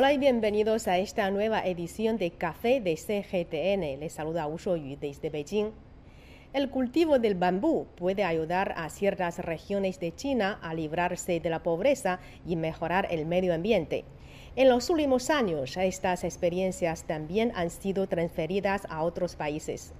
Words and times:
Hola 0.00 0.12
y 0.12 0.18
bienvenidos 0.18 0.86
a 0.86 0.96
esta 0.98 1.28
nueva 1.32 1.66
edición 1.66 2.18
de 2.18 2.30
Café 2.30 2.80
de 2.80 2.94
CGTN. 2.94 3.98
Les 3.98 4.12
saluda 4.12 4.46
Wu 4.46 4.56
Yu 4.56 4.96
desde 4.96 5.28
Beijing. 5.28 5.72
El 6.52 6.70
cultivo 6.70 7.18
del 7.18 7.34
bambú 7.34 7.88
puede 7.96 8.22
ayudar 8.22 8.74
a 8.76 8.90
ciertas 8.90 9.40
regiones 9.40 9.98
de 9.98 10.14
China 10.14 10.60
a 10.62 10.72
librarse 10.72 11.40
de 11.40 11.50
la 11.50 11.64
pobreza 11.64 12.20
y 12.46 12.54
mejorar 12.54 13.08
el 13.10 13.26
medio 13.26 13.52
ambiente. 13.52 14.04
En 14.54 14.68
los 14.68 14.88
últimos 14.88 15.30
años, 15.30 15.76
estas 15.76 16.22
experiencias 16.22 17.02
también 17.02 17.50
han 17.56 17.70
sido 17.70 18.06
transferidas 18.06 18.86
a 18.90 19.02
otros 19.02 19.34
países. 19.34 19.94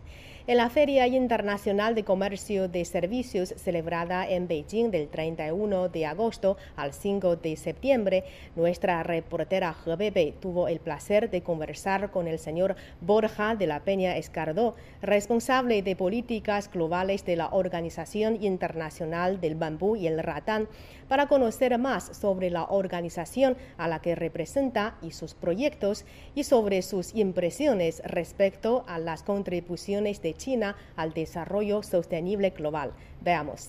En 0.49 0.57
la 0.57 0.71
Feria 0.71 1.07
Internacional 1.07 1.95
de 1.95 2.05
Comercio 2.05 2.69
de 2.69 2.83
Servicios 2.87 3.53
celebrada 3.59 4.27
en 4.27 4.49
Beijing 4.49 4.91
del 4.91 5.09
31 5.09 5.91
de 5.91 6.07
agosto 6.07 6.57
al 6.75 6.95
5 6.95 7.37
de 7.37 7.55
septiembre, 7.55 8.25
nuestra 8.57 9.03
reportera 9.03 9.77
He 9.87 10.33
tuvo 10.41 10.69
el 10.69 10.81
placer 10.81 11.29
de 11.29 11.43
conversar 11.43 12.11
con 12.11 12.27
el 12.29 12.39
señor 12.39 12.77
Borja 13.03 13.57
de 13.57 13.67
la 13.67 13.81
Peña 13.81 14.17
Escardó, 14.17 14.75
responsable 15.03 15.83
de 15.83 15.95
políticas 15.97 16.71
globales 16.73 17.27
de 17.27 17.37
la 17.37 17.51
Organización 17.51 18.43
Internacional 18.43 19.43
del 19.43 19.55
Bambú 19.55 19.97
y 19.97 20.07
el 20.07 20.19
Ratán, 20.23 20.67
para 21.09 21.27
conocer 21.27 21.77
más 21.77 22.17
sobre 22.17 22.49
la 22.49 22.65
organización 22.65 23.59
a 23.77 23.87
la 23.87 24.01
que 24.01 24.15
representa 24.15 24.97
y 25.03 25.11
sus 25.11 25.35
proyectos 25.35 26.07
y 26.35 26.45
sobre 26.45 26.81
sus 26.81 27.15
impresiones 27.15 28.01
respecto 28.07 28.85
a 28.89 28.99
las 28.99 29.23
contribuciones 29.23 30.23
de 30.23 30.38
China 30.39 30.75
al 30.97 31.13
desarrollo 31.13 31.83
sostenible 31.83 32.51
global. 32.51 32.95
Veamos. 33.21 33.69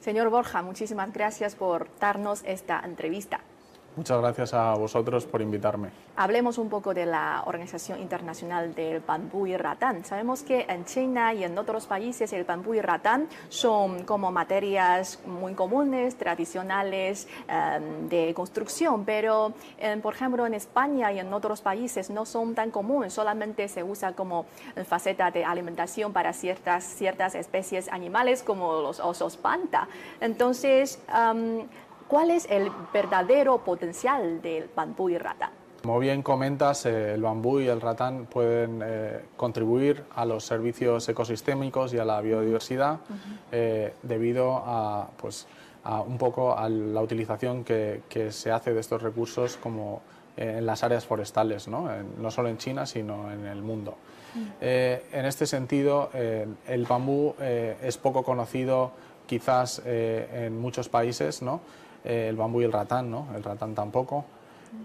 Señor 0.00 0.30
Borja, 0.30 0.62
muchísimas 0.62 1.12
gracias 1.12 1.54
por 1.54 1.90
darnos 2.00 2.42
esta 2.46 2.80
entrevista. 2.80 3.40
Muchas 3.98 4.20
gracias 4.20 4.54
a 4.54 4.74
vosotros 4.74 5.26
por 5.26 5.42
invitarme. 5.42 5.90
Hablemos 6.14 6.56
un 6.58 6.68
poco 6.68 6.94
de 6.94 7.04
la 7.04 7.42
Organización 7.46 8.00
Internacional 8.00 8.72
del 8.72 9.00
Bambú 9.00 9.48
y 9.48 9.56
Ratán. 9.56 10.04
Sabemos 10.04 10.44
que 10.44 10.66
en 10.68 10.84
China 10.84 11.34
y 11.34 11.42
en 11.42 11.58
otros 11.58 11.86
países 11.86 12.32
el 12.32 12.44
bambú 12.44 12.74
y 12.74 12.80
ratán 12.80 13.26
son 13.48 14.04
como 14.04 14.30
materias 14.30 15.18
muy 15.26 15.54
comunes, 15.54 16.16
tradicionales 16.16 17.26
em, 17.48 18.08
de 18.08 18.32
construcción, 18.34 19.04
pero 19.04 19.52
em, 19.78 20.00
por 20.00 20.14
ejemplo 20.14 20.46
en 20.46 20.54
España 20.54 21.12
y 21.12 21.18
en 21.18 21.32
otros 21.32 21.60
países 21.60 22.08
no 22.08 22.24
son 22.24 22.54
tan 22.54 22.70
comunes, 22.70 23.12
solamente 23.12 23.66
se 23.66 23.82
usa 23.82 24.12
como 24.12 24.46
faceta 24.86 25.32
de 25.32 25.44
alimentación 25.44 26.12
para 26.12 26.32
ciertas, 26.32 26.84
ciertas 26.84 27.34
especies 27.34 27.88
animales 27.88 28.44
como 28.44 28.80
los 28.80 29.00
osos 29.00 29.36
panta. 29.36 29.88
Entonces, 30.20 31.02
em, 31.12 31.66
¿Cuál 32.08 32.30
es 32.30 32.46
el 32.48 32.70
verdadero 32.90 33.58
potencial 33.58 34.40
del 34.40 34.70
bambú 34.74 35.10
y 35.10 35.18
ratán? 35.18 35.50
Como 35.82 35.98
bien 35.98 36.22
comentas, 36.22 36.86
eh, 36.86 37.14
el 37.14 37.22
bambú 37.22 37.60
y 37.60 37.68
el 37.68 37.82
ratán 37.82 38.24
pueden 38.24 38.80
eh, 38.82 39.20
contribuir 39.36 40.04
a 40.16 40.24
los 40.24 40.42
servicios 40.42 41.06
ecosistémicos 41.06 41.92
y 41.92 41.98
a 41.98 42.06
la 42.06 42.22
biodiversidad 42.22 43.00
eh, 43.52 43.92
debido 44.02 44.56
a, 44.64 45.10
pues, 45.18 45.46
a 45.84 46.00
un 46.00 46.16
poco 46.16 46.56
a 46.56 46.68
la 46.70 47.02
utilización 47.02 47.62
que, 47.62 48.00
se 48.30 48.50
hace 48.50 48.72
de 48.72 48.80
estos 48.80 49.02
recursos 49.02 49.58
como 49.58 50.00
en 50.36 50.64
las 50.64 50.84
áreas 50.84 51.04
forestales, 51.04 51.68
¿no? 51.68 51.88
no 52.18 52.30
solo 52.30 52.48
en 52.48 52.58
China, 52.58 52.86
sino 52.86 53.30
en 53.32 53.44
el 53.44 53.60
mundo. 53.60 53.96
en 54.60 55.26
este 55.26 55.46
sentido, 55.46 56.10
el 56.14 56.84
bambú 56.88 57.34
es 57.40 57.98
poco 57.98 58.22
conocido 58.22 58.92
quizás 59.26 59.82
en 59.84 60.60
muchos 60.60 60.88
países, 60.88 61.42
¿no? 61.42 61.60
Eh, 62.04 62.28
el 62.28 62.36
bambú 62.36 62.60
y 62.60 62.64
el 62.64 62.72
ratán, 62.72 63.10
¿no? 63.10 63.26
El 63.34 63.42
ratán 63.42 63.74
tampoco. 63.74 64.24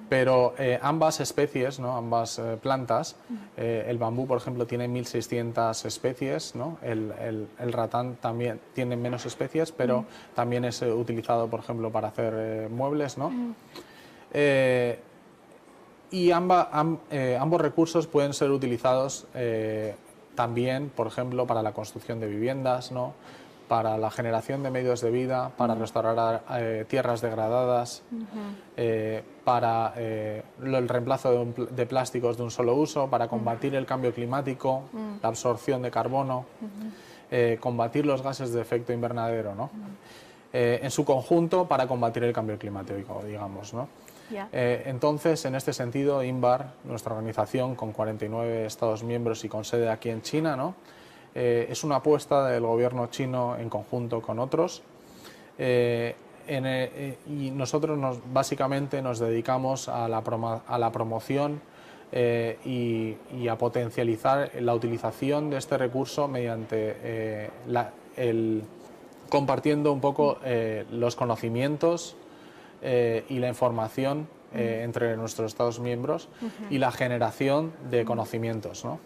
Pero 0.07 0.53
eh, 0.57 0.79
ambas 0.81 1.19
especies, 1.19 1.77
¿no? 1.77 1.97
ambas 1.97 2.39
eh, 2.39 2.57
plantas, 2.61 3.17
el 3.57 3.97
bambú, 3.97 4.25
por 4.25 4.37
ejemplo, 4.37 4.65
tiene 4.65 4.87
1.600 4.87 5.85
especies, 5.85 6.55
¿no? 6.55 6.77
el, 6.81 7.11
el, 7.59 7.73
ratán 7.73 8.15
también 8.15 8.61
tiene 8.73 8.95
menos 8.95 9.25
especies, 9.25 9.73
pero 9.73 10.05
también 10.35 10.63
es 10.63 10.81
utilizado, 10.83 11.49
por 11.49 11.59
ejemplo, 11.59 11.91
para 11.91 12.07
hacer 12.07 12.69
muebles. 12.69 13.17
¿no? 13.17 13.31
y 16.11 16.31
ambos 16.31 17.61
recursos 17.61 18.07
pueden 18.07 18.33
ser 18.33 18.51
utilizados 18.51 19.27
también, 20.35 20.89
por 20.89 21.07
ejemplo, 21.07 21.45
para 21.45 21.61
la 21.61 21.73
construcción 21.73 22.19
de 22.19 22.27
viviendas, 22.27 22.91
¿no? 22.91 23.13
Para 23.73 23.97
la 23.97 24.11
generación 24.11 24.61
de 24.61 24.69
medios 24.69 25.01
de 25.01 25.09
vida, 25.09 25.49
para 25.57 25.73
restaurar 25.73 26.43
eh, 26.51 26.85
tierras 26.87 27.21
degradadas, 27.21 28.03
eh, 28.77 29.23
para 29.43 29.93
eh, 29.97 30.43
el 30.61 30.87
reemplazo 30.87 31.47
de, 31.71 31.85
plásticos 31.87 32.37
de 32.37 32.43
un 32.43 32.51
solo 32.51 32.75
uso, 32.75 33.09
para 33.09 33.27
combatir 33.27 33.73
el 33.73 33.87
cambio 33.87 34.13
climático, 34.13 34.83
la 35.23 35.29
absorción 35.29 35.81
de 35.81 35.89
carbono, 35.89 36.45
combatir 37.59 38.05
los 38.05 38.21
gases 38.21 38.53
de 38.53 38.61
efecto 38.61 38.93
invernadero, 38.93 39.55
¿no? 39.55 39.71
en 40.51 40.91
su 40.91 41.03
conjunto 41.03 41.67
para 41.67 41.87
combatir 41.87 42.25
el 42.25 42.31
cambio 42.31 42.59
climático, 42.59 43.23
digamos. 43.25 43.73
¿no? 43.73 43.87
entonces, 44.51 45.43
en 45.45 45.55
este 45.55 45.73
sentido, 45.73 46.23
INVAR, 46.23 46.73
nuestra 46.83 47.15
organización 47.15 47.73
con 47.73 47.91
49 47.91 48.67
Estados 48.67 49.03
miembros 49.03 49.43
y 49.43 49.49
con 49.49 49.65
sede 49.65 49.89
aquí 49.89 50.09
en 50.09 50.21
China, 50.21 50.55
¿no? 50.55 50.75
Eh, 51.35 51.67
es 51.69 51.83
una 51.83 51.97
apuesta 51.97 52.47
del 52.47 52.63
gobierno 52.63 53.07
chino 53.07 53.57
en 53.57 53.69
conjunto 53.69 54.21
con 54.21 54.39
otros. 54.39 54.83
Eh, 55.57 56.15
eh, 56.47 57.17
y 57.27 57.51
nosotros 57.51 57.97
nos, 57.97 58.19
básicamente 58.31 59.01
nos 59.01 59.19
dedicamos 59.19 59.87
a 59.87 60.07
la, 60.07 60.21
a 60.67 60.77
la 60.77 60.91
promoción 60.91 61.61
y, 62.13 63.17
a 63.49 63.57
potencializar 63.57 64.51
la 64.59 64.75
utilización 64.75 65.49
de 65.49 65.57
este 65.57 65.77
recurso 65.77 66.27
mediante 66.27 67.49
el, 68.17 68.61
compartiendo 69.29 69.91
un 69.91 69.99
poco 69.99 70.37
los 70.91 71.15
conocimientos 71.15 72.15
y 72.83 73.39
la 73.39 73.47
información 73.47 74.27
eh, 74.55 74.81
entre 74.83 75.17
nuestros 75.17 75.51
Estados 75.51 75.79
miembros 75.79 76.29
y 76.69 76.77
la 76.77 76.91
generación 76.91 77.73
de 77.89 78.05
conocimientos. 78.05 78.85
¿no? 78.85 78.99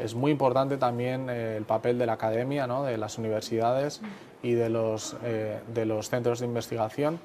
Es 0.00 0.14
muy 0.14 0.30
importante 0.30 0.76
también 0.76 1.28
eh, 1.28 1.56
el 1.56 1.64
papel 1.64 1.98
de 1.98 2.06
la 2.06 2.14
academia, 2.14 2.66
¿no? 2.66 2.84
de 2.84 2.96
las 2.96 3.18
universidades 3.18 4.00
y 4.42 4.52
de 4.52 4.70
los, 4.70 5.16
eh, 5.22 5.60
de 5.74 5.84
los 5.84 6.08
centros 6.08 6.40
de 6.40 6.46
investigación 6.46 7.18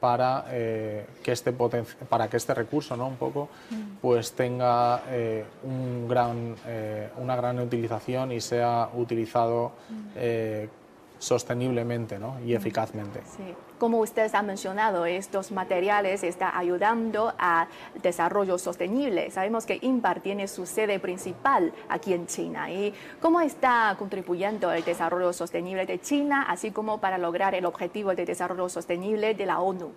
para, 0.00 0.44
que 0.48 1.32
este 1.32 1.52
para 1.52 2.28
que 2.28 2.36
este 2.36 2.54
recurso 2.54 2.96
¿no? 2.96 3.08
un 3.08 3.16
poco, 3.16 3.48
pues 4.00 4.32
tenga 4.32 5.02
un 5.64 6.08
gran, 6.08 6.56
una 7.18 7.36
gran 7.36 7.58
utilización 7.58 8.32
y 8.32 8.40
sea 8.40 8.88
utilizado 8.94 9.72
sosteniblemente 11.24 12.18
¿no? 12.18 12.38
y 12.44 12.54
eficazmente. 12.54 13.20
Sí. 13.36 13.54
Como 13.78 13.98
ustedes 14.00 14.34
han 14.34 14.46
mencionado, 14.46 15.06
estos 15.06 15.52
materiales 15.52 16.22
están 16.22 16.52
ayudando 16.54 17.32
al 17.38 17.66
desarrollo 18.02 18.58
sostenible. 18.58 19.30
Sabemos 19.30 19.64
que 19.64 19.78
IMPAR 19.80 20.20
tiene 20.20 20.48
su 20.48 20.66
sede 20.66 21.00
principal 21.00 21.72
aquí 21.88 22.12
en 22.12 22.26
China. 22.26 22.70
¿Y 22.70 22.92
cómo 23.20 23.40
está 23.40 23.96
contribuyendo 23.98 24.70
el 24.70 24.84
desarrollo 24.84 25.32
sostenible 25.32 25.86
de 25.86 25.98
China, 25.98 26.44
así 26.48 26.70
como 26.70 26.98
para 26.98 27.16
lograr 27.16 27.54
el 27.54 27.64
objetivo 27.64 28.14
de 28.14 28.26
desarrollo 28.26 28.68
sostenible 28.68 29.34
de 29.34 29.46
la 29.46 29.60
ONU? 29.60 29.92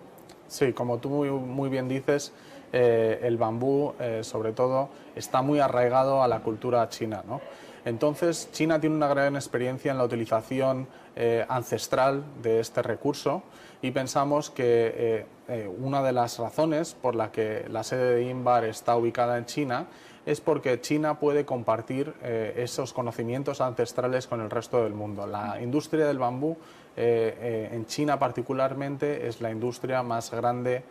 Sí, 0.46 0.72
como 0.72 0.96
tú 0.96 1.10
muy, 1.10 1.68
bien 1.68 1.88
dices, 1.88 2.32
eh, 2.72 3.20
el 3.22 3.36
bambú, 3.36 3.92
eh, 4.00 4.20
sobre 4.22 4.52
todo, 4.52 4.88
está 5.14 5.42
muy 5.42 5.60
arraigado 5.60 6.22
a 6.22 6.28
la 6.28 6.40
cultura 6.40 6.88
china. 6.88 7.22
¿no? 7.26 7.42
Entonces, 7.84 8.50
China 8.52 8.80
tiene 8.80 8.96
una 8.96 9.08
gran 9.08 9.34
experiencia 9.36 9.92
en 9.92 9.98
la 9.98 10.04
utilización 10.04 10.86
eh, 11.20 11.44
ancestral 11.48 12.22
de 12.44 12.60
este 12.60 12.80
recurso 12.80 13.42
y 13.82 13.90
pensamos 13.90 14.50
que 14.50 14.62
eh, 14.64 15.26
eh, 15.48 15.68
una 15.80 16.00
de 16.00 16.12
las 16.12 16.38
razones 16.38 16.94
por 16.94 17.16
la 17.16 17.32
que 17.32 17.64
la 17.68 17.82
sede 17.82 18.14
de 18.14 18.30
INBAR 18.30 18.64
está 18.66 18.94
ubicada 18.94 19.36
en 19.36 19.44
China 19.44 19.88
es 20.26 20.40
porque 20.40 20.80
China 20.80 21.18
puede 21.18 21.44
compartir 21.44 22.14
esos 22.22 22.92
conocimientos 22.92 23.60
ancestrales 23.62 24.26
con 24.28 24.42
el 24.42 24.50
resto 24.50 24.84
del 24.84 24.92
mundo. 24.92 25.26
La 25.26 25.60
industria 25.60 26.06
del 26.06 26.18
bambú 26.18 26.54
en 26.94 27.86
China 27.86 28.18
particularmente 28.18 29.26
es 29.26 29.40
la 29.40 29.50
industria 29.50 30.02
más 30.02 30.30
grande 30.30 30.84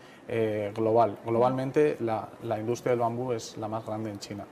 global. 0.74 1.20
Globalmente 1.24 1.98
la, 2.00 2.30
industria 2.58 2.94
del 2.94 3.02
bambú 3.02 3.32
es 3.32 3.56
la 3.58 3.68
más 3.68 3.86
grande 3.86 4.10
en 4.10 4.18
China. 4.18 4.46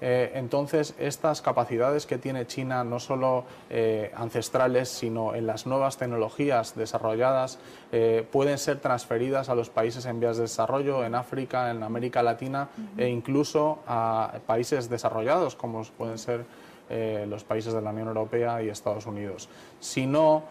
Eh, 0.00 0.32
entonces, 0.34 0.94
estas 0.98 1.40
capacidades 1.40 2.06
que 2.06 2.18
tiene 2.18 2.46
China, 2.46 2.84
no 2.84 3.00
solo 3.00 3.44
eh, 3.70 4.12
ancestrales, 4.14 4.88
sino 4.88 5.34
en 5.34 5.46
las 5.46 5.66
nuevas 5.66 5.96
tecnologías 5.96 6.74
desarrolladas, 6.74 7.58
eh, 7.92 8.26
pueden 8.30 8.58
ser 8.58 8.80
transferidas 8.80 9.48
a 9.48 9.54
los 9.54 9.70
países 9.70 10.04
en 10.06 10.20
vías 10.20 10.36
de 10.36 10.42
desarrollo, 10.42 11.04
en 11.04 11.14
África, 11.14 11.70
en 11.70 11.82
América 11.82 12.22
Latina 12.22 12.68
e 12.96 13.08
incluso 13.08 13.78
a 13.86 14.34
países 14.46 14.90
desarrollados, 14.90 15.54
como 15.54 15.82
pueden 15.96 16.18
ser 16.18 16.44
los 17.26 17.44
países 17.44 17.72
de 17.72 17.80
la 17.80 17.90
Unión 17.90 18.08
Europea 18.08 18.62
y 18.62 18.68
Estados 18.68 19.06
Unidos. 19.06 19.48
Si 19.80 20.06
no 20.06 20.44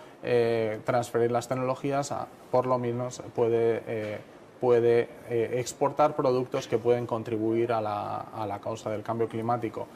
transferir 0.83 1.31
las 1.31 1.47
tecnologías, 1.47 2.13
por 2.51 2.65
lo 2.65 2.79
menos 2.79 3.21
puede 3.35 4.19
puede 4.63 5.10
eh, 5.30 5.56
exportar 5.60 6.15
productos 6.15 6.69
que 6.69 6.77
pueden 6.77 7.06
contribuir 7.06 7.74
a 7.74 7.81
la, 7.81 8.15
a 8.33 8.48
la 8.48 8.60
causa 8.60 8.89
del 8.89 9.04
cambio 9.04 9.27
climático. 9.27 9.88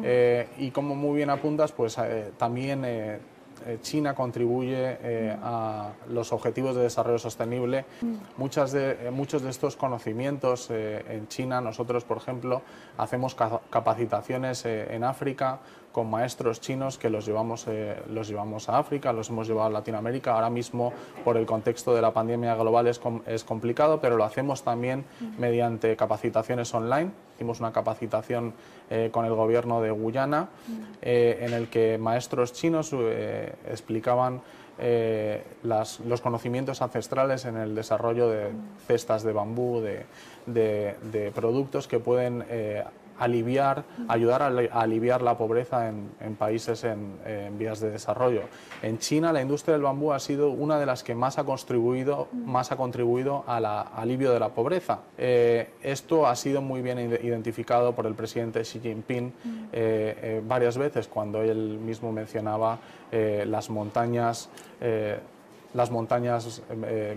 Eh, 0.00 0.46
y 0.58 0.70
como 0.70 0.94
muy 0.94 1.16
bien 1.16 1.28
apuntas, 1.28 1.72
pues 1.72 1.96
también 2.36 2.86
China 3.80 4.14
contribuye 4.14 4.96
a 5.42 5.90
los 6.08 6.32
objetivos 6.32 6.76
de 6.76 6.82
desarrollo 6.82 7.18
sostenible. 7.18 7.84
Muchas 8.36 8.70
de, 8.70 9.10
muchos 9.10 9.42
de 9.42 9.50
estos 9.50 9.74
conocimientos 9.74 10.70
en 10.70 11.26
China, 11.26 11.60
nosotros, 11.60 12.04
por 12.04 12.18
ejemplo, 12.18 12.62
hacemos 12.98 13.34
capacitaciones 13.70 14.64
en 14.66 15.02
África 15.02 15.58
con 15.92 16.10
maestros 16.10 16.60
chinos 16.60 16.98
que 16.98 17.10
los 17.10 17.26
llevamos, 17.26 17.66
eh, 17.68 17.96
los 18.08 18.26
llevamos 18.26 18.68
a 18.68 18.78
África, 18.78 19.12
los 19.12 19.28
hemos 19.28 19.46
llevado 19.46 19.68
a 19.68 19.70
Latinoamérica. 19.70 20.34
Ahora 20.34 20.50
mismo, 20.50 20.92
por 21.22 21.36
el 21.36 21.46
contexto 21.46 21.94
de 21.94 22.00
la 22.00 22.12
pandemia 22.12 22.54
global, 22.54 22.86
es, 22.86 23.00
es 23.26 23.44
complicado, 23.44 24.00
pero 24.00 24.16
lo 24.16 24.24
hacemos 24.24 24.62
también 24.62 25.04
mediante 25.38 25.94
capacitaciones 25.96 26.72
online. 26.74 27.10
Hicimos 27.36 27.60
una 27.60 27.72
capacitación 27.72 28.54
eh, 28.90 29.10
con 29.12 29.26
el 29.26 29.34
gobierno 29.34 29.80
de 29.82 29.90
Guyana, 29.90 30.48
eh, 31.02 31.38
en 31.42 31.52
el 31.52 31.68
que 31.68 31.98
maestros 31.98 32.52
chinos 32.52 32.94
explicaban 33.68 34.40
los 35.62 36.20
conocimientos 36.22 36.82
ancestrales 36.82 37.44
en 37.44 37.56
el 37.56 37.74
desarrollo 37.74 38.28
de 38.28 38.50
cestas 38.86 39.22
de 39.22 39.32
bambú, 39.32 39.80
de, 39.80 40.06
de 40.46 41.32
productos 41.34 41.86
que 41.86 42.00
pueden 42.00 42.44
aliviar, 43.22 43.84
ayudar 44.08 44.42
a, 44.42 44.80
aliviar 44.80 45.22
la 45.22 45.36
pobreza 45.36 45.88
en, 45.88 46.36
países 46.36 46.84
en, 46.84 47.18
vías 47.58 47.80
de 47.80 47.90
desarrollo. 47.90 48.42
En 48.82 48.98
China, 48.98 49.32
la 49.32 49.40
industria 49.40 49.74
del 49.74 49.82
bambú 49.82 50.12
ha 50.12 50.18
sido 50.18 50.50
una 50.50 50.78
de 50.78 50.86
las 50.86 51.02
que 51.02 51.14
más 51.14 51.38
ha 51.38 51.44
contribuido, 51.44 52.28
más 52.32 52.72
ha 52.72 52.76
contribuido 52.76 53.44
al 53.46 53.64
alivio 53.64 54.32
de 54.32 54.40
la 54.40 54.48
pobreza. 54.48 55.00
Eh, 55.16 55.70
esto 55.82 56.26
ha 56.26 56.34
sido 56.34 56.62
muy 56.62 56.82
bien 56.82 56.98
identificado 56.98 57.94
por 57.94 58.06
el 58.06 58.14
presidente 58.14 58.62
Xi 58.62 58.80
Jinping 58.80 59.32
eh, 59.72 60.18
eh, 60.22 60.42
varias 60.44 60.76
veces 60.76 61.06
cuando 61.06 61.42
él 61.42 61.78
mismo 61.78 62.12
mencionaba 62.12 62.78
las 63.12 63.68
montañas 63.68 64.48
las 65.74 65.90
montañas 65.90 66.62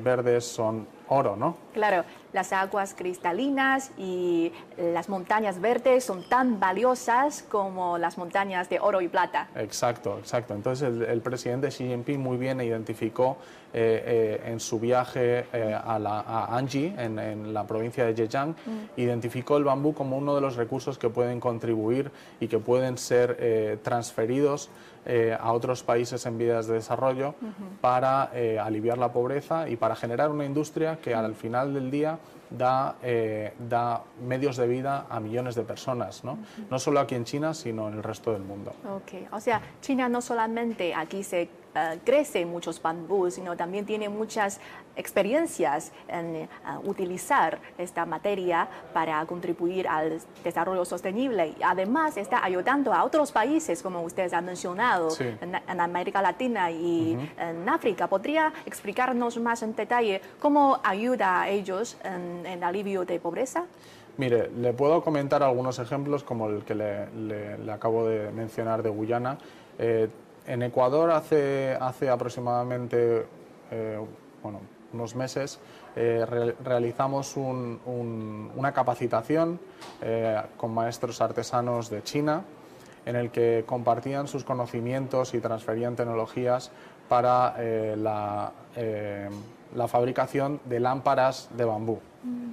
verdes 0.03 0.45
son 0.45 0.85
oro, 1.07 1.35
¿no? 1.37 1.55
Claro, 1.73 2.03
las 2.35 2.53
aguas 2.53 2.93
cristalinas 2.93 3.91
y 3.97 4.51
las 4.77 5.09
montañas 5.09 5.59
verdes 5.61 6.03
son 6.03 6.27
tan 6.27 6.59
valiosas 6.59 7.43
como 7.49 7.97
las 7.97 8.17
montañas 8.17 8.69
de 8.69 8.79
oro 8.79 8.99
y 9.01 9.07
plata. 9.07 9.47
Exacto, 9.55 10.19
exacto. 10.19 10.53
Entonces 10.53 10.89
el, 11.07 11.21
presidente 11.21 11.69
Xi 11.69 11.87
Jinping 11.87 12.19
muy 12.19 12.37
bien 12.37 12.59
identificó 12.59 13.37
eh, 13.73 14.03
eh, 14.05 14.51
en 14.51 14.59
su 14.59 14.79
viaje 14.79 15.47
eh, 15.51 15.73
a, 15.73 15.99
la, 15.99 16.45
Anji, 16.45 16.93
en, 16.97 17.53
la 17.53 17.67
provincia 17.67 18.05
de 18.05 18.15
Zhejiang, 18.15 18.51
mm. 18.51 18.99
identificó 18.99 19.57
el 19.57 19.63
bambú 19.63 19.93
como 19.93 20.17
uno 20.17 20.35
de 20.35 20.41
los 20.41 20.55
recursos 20.55 20.97
que 20.97 21.09
pueden 21.09 21.39
contribuir 21.39 22.11
y 22.39 22.47
que 22.47 22.59
pueden 22.59 22.97
ser 22.97 23.79
transferidos 23.83 24.69
a 25.39 25.51
otros 25.51 25.83
países 25.83 26.25
en 26.25 26.37
vías 26.37 26.67
de 26.67 26.75
desarrollo 26.75 27.35
para 27.81 28.31
aliviar 28.63 28.97
la 28.97 29.11
pobreza 29.11 29.69
y 29.69 29.75
para 29.75 29.95
generar 29.95 30.31
una 30.31 30.45
industria 30.45 30.97
que 31.01 31.13
al 31.13 31.35
final 31.35 31.73
del 31.73 31.91
día 31.91 32.17
da, 32.49 32.95
eh, 33.01 33.53
da 33.59 34.03
medios 34.25 34.57
de 34.57 34.67
vida 34.67 35.05
a 35.09 35.19
millones 35.19 35.55
de 35.55 35.63
personas, 35.63 36.23
¿no? 36.23 36.37
no 36.69 36.79
solo 36.79 36.99
aquí 36.99 37.15
en 37.15 37.25
China, 37.25 37.53
sino 37.53 37.87
en 37.87 37.95
el 37.95 38.03
resto 38.03 38.33
del 38.33 38.43
mundo. 38.43 38.73
Okay. 39.03 39.27
O 39.31 39.39
sea, 39.39 39.61
China 39.81 40.09
no 40.09 40.21
solamente 40.21 40.93
aquí 40.93 41.23
se 41.23 41.49
uh, 41.75 41.97
crece 42.03 42.45
muchos 42.45 42.81
bambús, 42.81 43.35
sino 43.35 43.55
también 43.55 43.85
tiene 43.85 44.09
muchas 44.09 44.59
experiencias 44.95 45.91
en 46.07 46.35
eh, 46.35 46.49
utilizar 46.83 47.59
esta 47.77 48.05
materia 48.05 48.67
para 48.93 49.25
contribuir 49.25 49.87
al 49.87 50.21
desarrollo 50.43 50.85
sostenible. 50.85 51.53
Además, 51.63 52.17
está 52.17 52.43
ayudando 52.43 52.93
a 52.93 53.03
otros 53.03 53.31
países, 53.31 53.81
como 53.81 54.01
ustedes 54.03 54.33
han 54.33 54.45
mencionado, 54.45 55.09
en, 55.19 55.79
América 55.79 56.21
Latina 56.21 56.71
y 56.71 57.17
en 57.37 57.67
África. 57.67 58.07
¿Podría 58.07 58.53
explicarnos 58.65 59.37
más 59.37 59.61
en 59.63 59.75
detalle 59.75 60.21
cómo 60.39 60.79
ayuda 60.83 61.41
a 61.41 61.49
ellos 61.49 61.97
en, 62.03 62.45
el 62.45 62.63
alivio 62.63 63.05
de 63.05 63.19
pobreza? 63.19 63.65
Mire, 64.17 64.49
le 64.49 64.71
puedo 64.71 65.03
comentar 65.03 65.43
algunos 65.43 65.77
ejemplos 65.79 66.23
como 66.23 66.47
el 66.49 66.63
que 66.63 66.73
le, 66.73 67.71
acabo 67.71 68.07
de 68.07 68.31
mencionar 68.31 68.81
de 68.81 68.89
Guyana. 68.89 69.37
Eh, 69.77 70.07
en 70.47 70.63
Ecuador 70.63 71.11
hace, 71.11 71.77
hace 71.79 72.09
aproximadamente 72.09 73.25
eh, 73.71 73.99
bueno, 74.43 74.61
unos 74.93 75.15
meses 75.15 75.59
eh, 75.95 76.25
realizamos 76.63 77.35
una 77.35 78.71
capacitación 78.73 79.59
eh, 80.01 80.41
con 80.57 80.73
maestros 80.73 81.21
artesanos 81.21 81.89
de 81.89 82.03
China 82.03 82.43
en 83.05 83.15
el 83.15 83.31
que 83.31 83.63
compartían 83.65 84.27
sus 84.27 84.43
conocimientos 84.43 85.33
y 85.33 85.39
transferían 85.39 85.95
tecnologías 85.95 86.71
para 87.07 87.55
la, 87.95 88.51
la, 89.75 89.87
fabricación 89.87 90.59
de 90.65 90.79
lámparas 90.79 91.49
de 91.55 91.65
bambú. 91.65 91.99
Mm. 92.23 92.49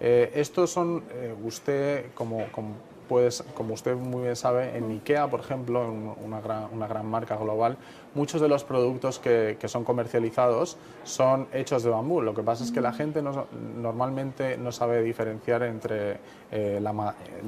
estos 0.00 0.70
son, 0.70 1.04
usted 1.44 2.06
como, 2.14 2.46
como 2.50 2.74
pues, 3.08 3.44
como 3.54 3.74
usted 3.74 3.96
muy 3.96 4.22
bien 4.22 4.36
sabe, 4.36 4.76
en 4.76 4.90
IKEA, 4.90 5.28
por 5.28 5.40
ejemplo, 5.40 5.90
una 6.24 6.40
gran, 6.40 6.68
una 6.72 6.86
gran 6.86 7.06
marca 7.06 7.36
global, 7.36 7.76
muchos 8.14 8.40
de 8.40 8.48
los 8.48 8.64
productos 8.64 9.18
que, 9.18 9.56
que, 9.58 9.68
son 9.68 9.84
comercializados 9.84 10.76
son 11.04 11.48
hechos 11.52 11.82
de 11.82 11.90
bambú. 11.90 12.20
Lo 12.20 12.34
que 12.34 12.42
pasa 12.42 12.64
es 12.64 12.72
que 12.72 12.80
la 12.80 12.92
gente 12.92 13.22
no, 13.22 13.46
normalmente 13.76 14.56
no 14.56 14.72
sabe 14.72 15.02
diferenciar 15.02 15.62
entre 15.62 16.18
eh, 16.50 16.82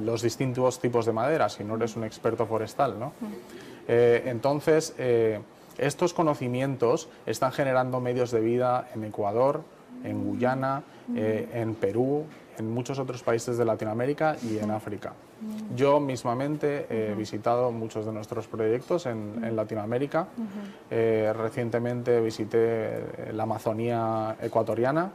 los 0.03 0.21
distintos 0.21 0.79
tipos 0.79 1.05
de 1.05 1.13
madera, 1.13 1.49
si 1.49 1.63
no 1.63 1.75
eres 1.75 1.95
un 1.95 2.03
experto 2.03 2.45
forestal. 2.45 2.99
¿no? 2.99 3.13
Eh, 3.87 4.23
entonces, 4.25 4.95
eh, 4.97 5.39
estos 5.77 6.13
conocimientos 6.13 7.09
están 7.25 7.51
generando 7.51 7.99
medios 7.99 8.31
de 8.31 8.39
vida 8.39 8.89
en 8.93 9.03
Ecuador, 9.03 9.61
en 10.05 10.23
Guyana, 10.23 10.83
en 11.15 11.75
Perú, 11.75 12.25
en 12.57 12.71
muchos 12.71 12.99
otros 12.99 13.23
países 13.23 13.57
de 13.57 13.65
Latinoamérica 13.65 14.37
y 14.43 14.57
en 14.57 14.71
África. 14.71 15.13
Yo 15.75 15.99
mismamente 15.99 16.85
he 16.89 17.13
visitado 17.13 17.71
muchos 17.71 18.05
de 18.05 18.13
nuestros 18.13 18.47
proyectos 18.47 19.05
en, 19.05 19.55
Latinoamérica. 19.55 20.27
Eh, 20.89 21.33
recientemente 21.35 22.21
visité 22.21 23.31
la 23.33 23.43
Amazonía 23.43 24.37
ecuatoriana 24.41 25.11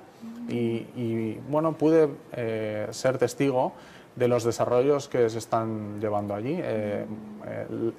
y, 0.49 1.35
bueno, 1.49 1.73
pude 1.73 2.09
eh, 2.32 2.88
ser 2.90 3.18
testigo 3.18 3.73
de 4.20 4.28
los 4.28 4.44
desarrollos 4.44 5.08
que 5.08 5.28
se 5.28 5.38
están 5.38 5.98
llevando 6.00 6.34
allí. 6.34 6.56
Eh, 6.62 7.04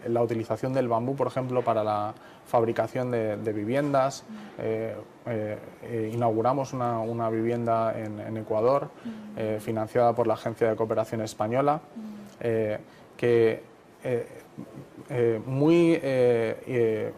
la 0.08 0.22
utilización 0.22 0.72
del 0.72 0.88
bambú, 0.88 1.16
por 1.16 1.28
ejemplo, 1.28 1.64
para 1.64 1.84
la 1.84 2.14
fabricación 2.46 3.12
de, 3.12 3.54
viviendas. 3.54 4.24
inauguramos 6.14 6.74
una, 6.74 7.30
vivienda 7.30 7.94
en 7.98 8.38
Ecuador, 8.38 8.90
financiada 9.60 10.14
por 10.14 10.28
la 10.28 10.36
Agencia 10.36 10.70
de 10.70 10.76
Cooperación 10.76 11.22
Española. 11.22 11.82
Eh, 12.42 12.80
que 13.18 13.62
eh, 14.04 14.26
eh, 15.12 15.40
muy 15.46 16.02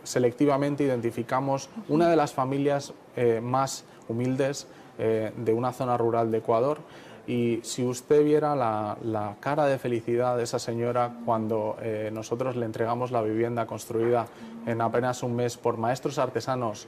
selectivamente 0.03 0.83
identificamos 0.83 1.69
una 1.87 2.09
de 2.09 2.17
las 2.17 2.33
familias 2.33 2.93
más 3.41 3.85
humildes 4.09 4.67
de 4.97 5.53
una 5.53 5.71
zona 5.71 5.95
rural 5.95 6.29
de 6.29 6.39
Ecuador. 6.39 6.79
Y 7.25 7.59
si 7.63 7.85
usted 7.85 8.23
viera 8.23 8.55
la, 8.55 9.35
cara 9.39 9.65
de 9.65 9.77
felicidad 9.77 10.35
de 10.35 10.43
esa 10.43 10.59
señora 10.59 11.11
cuando 11.25 11.77
nosotros 12.11 12.57
le 12.57 12.65
entregamos 12.65 13.11
la 13.11 13.21
vivienda 13.21 13.65
construida 13.65 14.27
en 14.65 14.81
apenas 14.81 15.23
un 15.23 15.35
mes 15.35 15.55
por 15.55 15.77
maestros 15.77 16.19
artesanos 16.19 16.87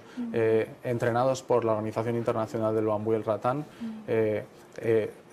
entrenados 0.83 1.41
por 1.41 1.63
la 1.63 1.71
Organización 1.71 2.17
Internacional 2.17 2.75
del 2.75 2.85
Bambú 2.85 3.13
y 3.13 3.15
el 3.15 3.23
Ratán, 3.23 3.65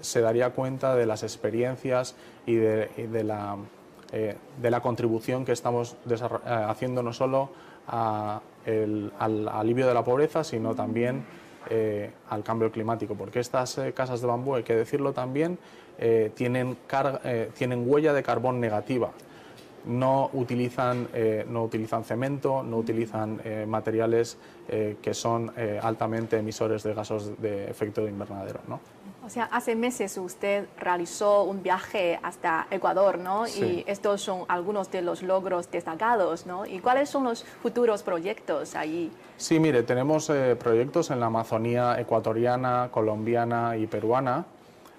se 0.02 0.21
daría 0.21 0.50
cuenta 0.50 0.94
de 0.94 1.06
las 1.06 1.23
experiencias 1.23 2.14
y 2.47 2.56
de, 2.56 3.25
la, 3.25 3.56
eh, 4.12 4.37
de 4.61 4.71
la, 4.71 4.80
contribución 4.80 5.44
que 5.44 5.52
estamos 5.52 5.97
eh, 6.11 6.16
haciendo 6.47 7.02
no 7.02 7.12
solo 7.12 7.50
al 7.87 9.49
alivio 9.49 9.87
de 9.87 9.94
la 9.94 10.04
pobreza, 10.04 10.44
sino 10.44 10.75
también 10.75 11.25
eh, 11.71 12.11
al 12.28 12.42
cambio 12.42 12.71
climático, 12.71 13.14
porque 13.14 13.40
estas 13.40 13.81
casas 13.95 14.21
de 14.21 14.26
bambú, 14.26 14.54
hay 14.54 14.62
que 14.62 14.75
decirlo 14.75 15.12
también, 15.12 15.59
tienen, 16.35 16.76
tienen 17.57 17.85
huella 17.88 18.12
de 18.12 18.23
carbón 18.23 18.59
negativa. 18.59 19.11
No 19.85 20.31
utilizan, 20.33 21.09
no 21.49 21.62
utilizan 21.62 22.02
cemento, 22.02 22.64
no 22.64 22.78
utilizan 22.78 23.40
materiales 23.69 24.38
que 24.69 25.14
son 25.14 25.52
altamente 25.81 26.38
emisores 26.38 26.83
de 26.83 26.95
gases 26.95 27.40
de 27.40 27.71
efecto 27.71 28.02
de 28.02 28.11
invernadero. 28.11 28.61
¿no? 28.66 28.81
O 29.24 29.28
sea, 29.30 29.44
hace 29.52 29.76
meses 29.76 30.18
usted 30.18 30.66
realizó 30.76 31.44
un 31.44 31.62
viaje 31.62 32.18
hasta 32.24 32.66
Ecuador, 32.72 33.18
¿no? 33.18 33.46
Y 33.46 33.84
estos 33.86 34.20
son 34.20 34.44
algunos 34.48 34.90
de 34.90 35.00
los 35.00 35.22
logros 35.22 35.70
destacados, 35.70 36.44
¿no? 36.44 36.66
¿Y 36.66 36.80
cuáles 36.80 37.08
son 37.08 37.24
los 37.24 37.44
futuros 37.44 38.02
proyectos 38.02 38.74
ahí? 38.74 39.12
Sí, 39.36 39.60
mire, 39.60 39.84
tenemos 39.84 40.28
eh, 40.28 40.56
proyectos 40.56 41.12
en 41.12 41.20
la 41.20 41.26
Amazonía 41.26 42.00
ecuatoriana, 42.00 42.88
colombiana 42.90 43.76
y 43.76 43.86
peruana. 43.86 44.44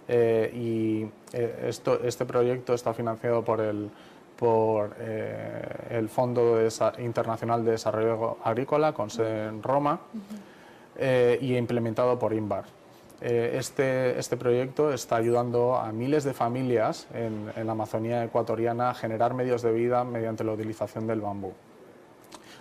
Eh, 0.08 0.52
y 0.56 1.38
eh, 1.38 1.66
esto, 1.68 2.00
este 2.02 2.26
proyecto 2.26 2.74
está 2.74 2.94
financiado 2.94 3.44
por 3.44 3.60
el, 3.60 3.90
por, 4.38 4.96
el 5.00 6.08
Fondo 6.08 6.60
Internacional 7.00 7.66
de 7.66 7.72
Desarrollo 7.72 8.38
Agrícola, 8.42 8.94
con 8.94 9.10
sede 9.10 9.48
en 9.48 9.62
Roma, 9.62 10.00
y 10.98 11.56
implementado 11.58 12.18
por 12.18 12.34
INVAR. 12.34 12.83
Eh, 13.26 13.56
este, 13.58 14.20
este, 14.20 14.36
proyecto 14.36 14.92
está 14.92 15.16
ayudando 15.16 15.78
a 15.78 15.94
miles 15.94 16.26
de 16.26 16.34
familias 16.34 17.08
en, 17.14 17.54
la 17.66 17.72
Amazonía 17.72 18.22
ecuatoriana 18.22 18.90
a 18.90 18.94
generar 18.94 19.34
medios 19.34 19.62
de 19.62 19.72
vida 19.72 20.04
mediante 20.04 20.44
la 20.44 20.52
utilización 20.52 21.08
del 21.08 21.22
bambú. 21.22 21.54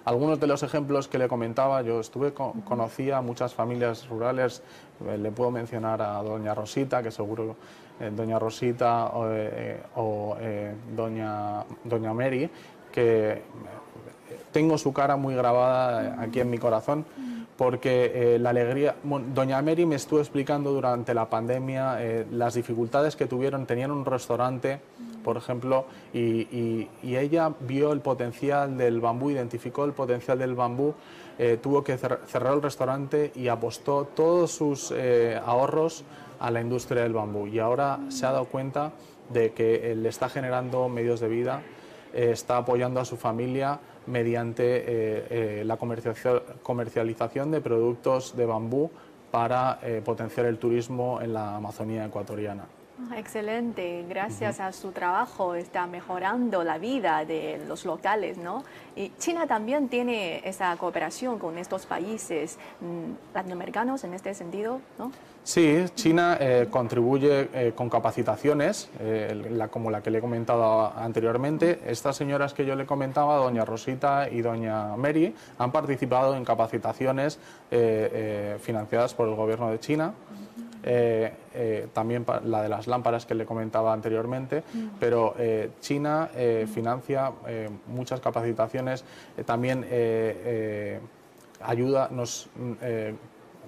Algunos 0.04 0.38
de 0.38 0.47
los 0.47 0.62
ejemplos 0.62 1.09
que 1.09 1.19
le 1.19 1.26
comentaba, 1.26 1.83
yo 1.83 1.99
estuve 1.99 2.33
conocía 2.33 3.19
a 3.19 3.23
muchas 3.23 3.52
familias 3.52 4.09
rurales, 4.09 4.62
eh, 5.04 5.19
le 5.19 5.33
puedo 5.33 5.50
mencionar 5.50 6.00
a 6.00 6.23
doña 6.23 6.54
Rosita, 6.54 7.02
que 7.02 7.11
seguro 7.11 7.57
eh, 7.99 8.12
doña 8.14 8.38
Rosita 8.38 9.11
o, 9.97 10.37
doña, 10.95 11.64
doña 11.83 12.14
Mary, 12.14 12.49
que 12.92 13.42
tengo 14.52 14.78
su 14.78 14.92
cara 14.92 15.16
muy 15.16 15.35
grabada 15.35 16.23
aquí 16.23 16.38
en 16.38 16.50
mi 16.50 16.59
corazón 16.59 17.04
porque 17.57 18.35
eh, 18.35 18.39
la 18.39 18.51
alegría, 18.51 18.97
doña 19.35 19.61
Mary 19.61 19.85
me 19.85 19.97
estuvo 19.97 20.21
explicando 20.21 20.73
durante 20.73 21.13
la 21.13 21.29
pandemia 21.29 22.03
eh, 22.03 22.27
las 22.31 22.55
dificultades 22.55 23.15
que 23.15 23.27
tuvieron, 23.27 23.67
tenían 23.67 23.91
un 23.91 24.05
restaurante, 24.05 24.81
por 25.23 25.37
ejemplo, 25.37 25.85
y, 26.13 26.89
ella 27.03 27.53
vio 27.61 27.93
el 27.93 28.01
potencial 28.01 28.77
del 28.77 29.01
bambú, 29.01 29.31
identificó 29.31 29.85
el 29.85 29.93
potencial 29.93 30.39
del 30.39 30.55
bambú, 30.55 30.95
eh, 31.39 31.59
tuvo 31.63 31.85
que 31.85 31.97
cerrar 31.99 32.55
el 32.55 32.63
restaurante 32.63 33.33
y 33.35 33.49
apostó 33.49 34.09
todos 34.15 34.51
sus 34.51 34.93
ahorros 35.45 36.05
a 36.41 36.51
la 36.51 36.61
industria 36.61 37.03
del 37.03 37.13
bambú. 37.13 37.47
Y 37.47 37.59
ahora 37.59 38.01
se 38.09 38.27
ha 38.27 38.33
dado 38.33 38.47
cuenta 38.47 38.93
de 39.29 39.53
que 39.53 39.95
le 39.95 40.09
está 40.09 40.29
generando 40.29 40.89
medios 40.89 41.21
de 41.21 41.29
vida, 41.29 41.63
está 42.13 42.57
apoyando 42.59 43.01
a 43.01 43.05
su 43.05 43.17
familia 43.17 43.79
mediante 44.07 44.63
eh, 44.65 44.85
eh, 45.31 45.63
la 45.65 45.77
comercialización 45.77 46.42
de 47.50 47.61
productos 47.61 48.37
de 48.37 48.47
bambú 48.47 48.90
para 49.31 49.78
eh, 49.83 50.02
potenciar 50.04 50.47
el 50.47 50.59
turismo 50.59 51.21
en 51.21 51.33
la 51.33 51.57
Amazonía 51.57 52.04
ecuatoriana. 52.04 52.64
Excelente, 53.17 54.05
gracias 54.09 54.61
a 54.61 54.73
su 54.73 54.93
trabajo 54.93 55.55
está 55.55 55.87
mejorando 55.87 56.65
la 56.65 56.79
vida 56.79 57.25
de 57.25 57.61
los 57.67 57.85
locales, 57.85 58.39
¿no? 58.39 58.65
Y 58.97 59.13
China 59.19 59.47
también 59.47 59.89
tiene 59.89 60.41
esa 60.49 60.77
cooperación 60.77 61.39
con 61.39 61.59
estos 61.59 61.87
países 61.87 62.59
mm, 62.81 63.35
latinoamericanos 63.35 64.05
en 64.05 64.15
este 64.15 64.35
sentido, 64.35 64.81
¿no? 64.99 65.11
Sí, 65.45 65.85
China 65.97 66.37
eh, 66.39 66.69
contribuye 66.71 67.49
eh, 67.53 67.73
con 67.75 67.91
capacitaciones, 67.91 68.89
eh, 69.01 69.67
como 69.73 69.91
la 69.91 70.01
que 70.01 70.11
le 70.11 70.19
he 70.19 70.21
comentado 70.21 70.93
anteriormente. 70.97 71.81
Estas 71.85 72.17
señoras 72.17 72.55
que 72.55 72.65
yo 72.65 72.77
le 72.77 72.87
comentaba, 72.87 73.37
doña 73.39 73.65
Rosita 73.65 74.29
y 74.31 74.41
doña 74.41 74.97
Mary, 74.97 75.35
han 75.59 75.73
participado 75.73 76.37
en 76.37 76.45
capacitaciones 76.45 77.39
financiadas 78.61 79.15
por 79.15 79.29
el 79.29 79.35
gobierno 79.35 79.71
de 79.71 79.81
China. 79.81 80.13
También 81.93 82.27
la 82.45 82.62
de 82.62 82.69
las 82.69 82.87
lámparas 82.87 83.25
que 83.25 83.35
le 83.35 83.47
comentaba 83.47 83.93
anteriormente, 83.93 84.62
pero 84.99 85.35
China 85.81 86.29
financia 86.73 87.33
muchas 87.87 88.21
capacitaciones, 88.21 89.05
también 89.47 89.87
ayuda, 91.61 92.09
nos, 92.11 92.49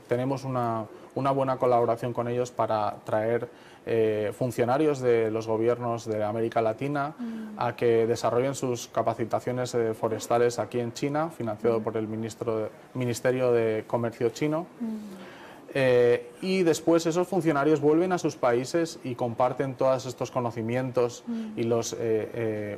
tenemos 0.09 0.45
una 0.45 0.87
una 1.15 1.31
buena 1.31 1.57
colaboración 1.57 2.13
con 2.13 2.29
ellos 2.29 2.51
para 2.51 2.97
traer 3.05 3.49
eh, 3.87 4.33
funcionarios 4.37 5.01
de 5.01 5.31
los 5.31 5.47
gobiernos 5.47 6.07
de 6.07 6.25
América 6.25 6.63
Latina 6.63 7.15
mm. 7.19 7.59
a 7.59 7.77
que 7.77 8.07
desarrollen 8.07 8.55
sus 8.55 8.89
capacitaciones 8.89 9.75
eh, 9.75 9.95
forestales 9.95 10.59
aquí 10.59 10.81
en 10.81 10.93
China, 10.93 11.31
financiado 11.31 11.81
mm. 11.81 11.83
por 11.83 11.97
el 11.97 12.09
ministro 12.09 12.71
Ministerio 12.95 13.53
de 13.53 13.85
Comercio 13.87 14.31
chino. 14.31 14.67
Mm. 14.81 15.34
Eh, 15.75 16.31
y 16.41 16.63
después 16.63 17.05
esos 17.07 17.27
funcionarios 17.27 17.81
vuelven 17.81 18.13
a 18.13 18.19
sus 18.19 18.37
países 18.37 19.01
y 19.03 19.17
comparten 19.17 19.75
todos 19.75 20.07
estos 20.07 20.31
conocimientos 20.31 21.25
y 21.57 21.65
los 21.65 21.97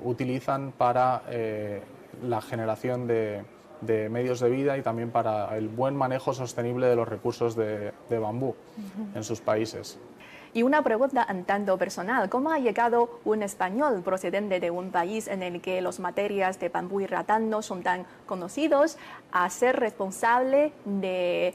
utilizan 0.02 0.72
para 0.72 1.22
la 2.22 2.40
generación 2.40 3.06
de, 3.06 3.42
de 3.80 4.08
medios 4.08 4.40
de 4.40 4.50
vida 4.50 4.78
y 4.78 4.82
también 4.82 5.10
para 5.10 5.56
el 5.56 5.68
buen 5.68 5.96
manejo 5.96 6.32
sostenible 6.32 6.86
de 6.86 6.96
los 6.96 7.08
recursos 7.08 7.56
de, 7.56 7.92
bambú 8.10 8.54
en 9.14 9.24
sus 9.24 9.40
países. 9.40 9.98
Y 10.54 10.62
una 10.62 10.82
pregunta 10.82 11.26
en 11.28 11.44
tanto 11.44 11.76
personal, 11.76 12.28
¿cómo 12.28 12.50
ha 12.50 12.58
llegado 12.58 13.20
un 13.24 13.42
español 13.42 14.02
procedente 14.02 14.60
de 14.60 14.70
un 14.70 14.90
país 14.90 15.28
en 15.28 15.42
el 15.42 15.60
que 15.60 15.80
las 15.80 16.00
materias 16.00 16.58
de 16.58 16.68
bambú 16.68 17.00
y 17.00 17.06
ratán 17.06 17.50
no 17.50 17.62
son 17.62 17.82
tan 17.82 18.06
conocidos 18.26 18.96
a 19.32 19.48
ser 19.50 19.78
responsable 19.78 20.72
de 20.84 21.48
eh, 21.48 21.54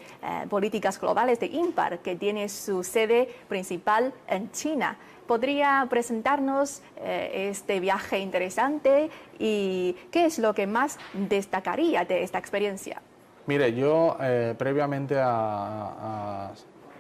políticas 0.50 1.00
globales 1.00 1.40
de 1.40 1.48
IMPAR, 1.48 2.00
que 2.00 2.16
tiene 2.16 2.50
su 2.50 2.84
sede 2.84 3.30
principal 3.48 4.14
en 4.28 4.52
China? 4.52 4.98
¿Podría 5.28 5.88
presentarnos 5.90 6.82
eh, 6.98 7.50
este 7.50 7.80
viaje 7.80 8.20
interesante 8.20 9.10
y 9.40 9.96
qué 10.12 10.26
es 10.26 10.40
lo 10.40 10.54
que 10.54 10.68
más 10.68 11.00
destacaría 11.14 12.04
de 12.04 12.24
esta 12.24 12.38
experiencia? 12.38 13.02
Mire, 13.48 13.74
yo 13.74 14.18
eh, 14.22 14.56
previamente 14.58 15.16
a, 15.18 16.52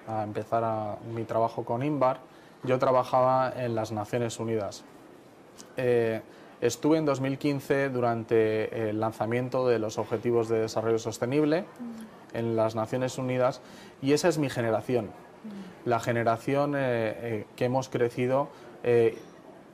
empezar 0.07 0.97
mi 1.13 1.23
trabajo 1.23 1.63
con 1.65 1.83
INBAR, 1.83 2.19
yo 2.63 2.77
trabajaba 2.79 3.51
en 3.55 3.75
las 3.75 3.91
Naciones 3.91 4.39
Unidas. 4.39 4.83
Eh, 5.77 6.21
estuve 6.61 6.97
en 6.97 7.05
2015 7.05 7.89
durante 7.89 8.89
el 8.89 8.99
lanzamiento 8.99 9.67
de 9.67 9.79
los 9.79 9.97
Objetivos 9.97 10.47
de 10.47 10.61
Desarrollo 10.61 10.99
Sostenible 10.99 11.65
en 12.33 12.55
las 12.55 12.75
Naciones 12.75 13.17
Unidas 13.17 13.61
y 14.01 14.13
esa 14.13 14.27
es 14.27 14.37
mi 14.37 14.49
generación. 14.49 15.09
La 15.85 15.99
generación 15.99 16.75
eh, 16.75 16.79
eh, 16.79 17.45
que 17.55 17.65
hemos 17.65 17.89
crecido 17.89 18.49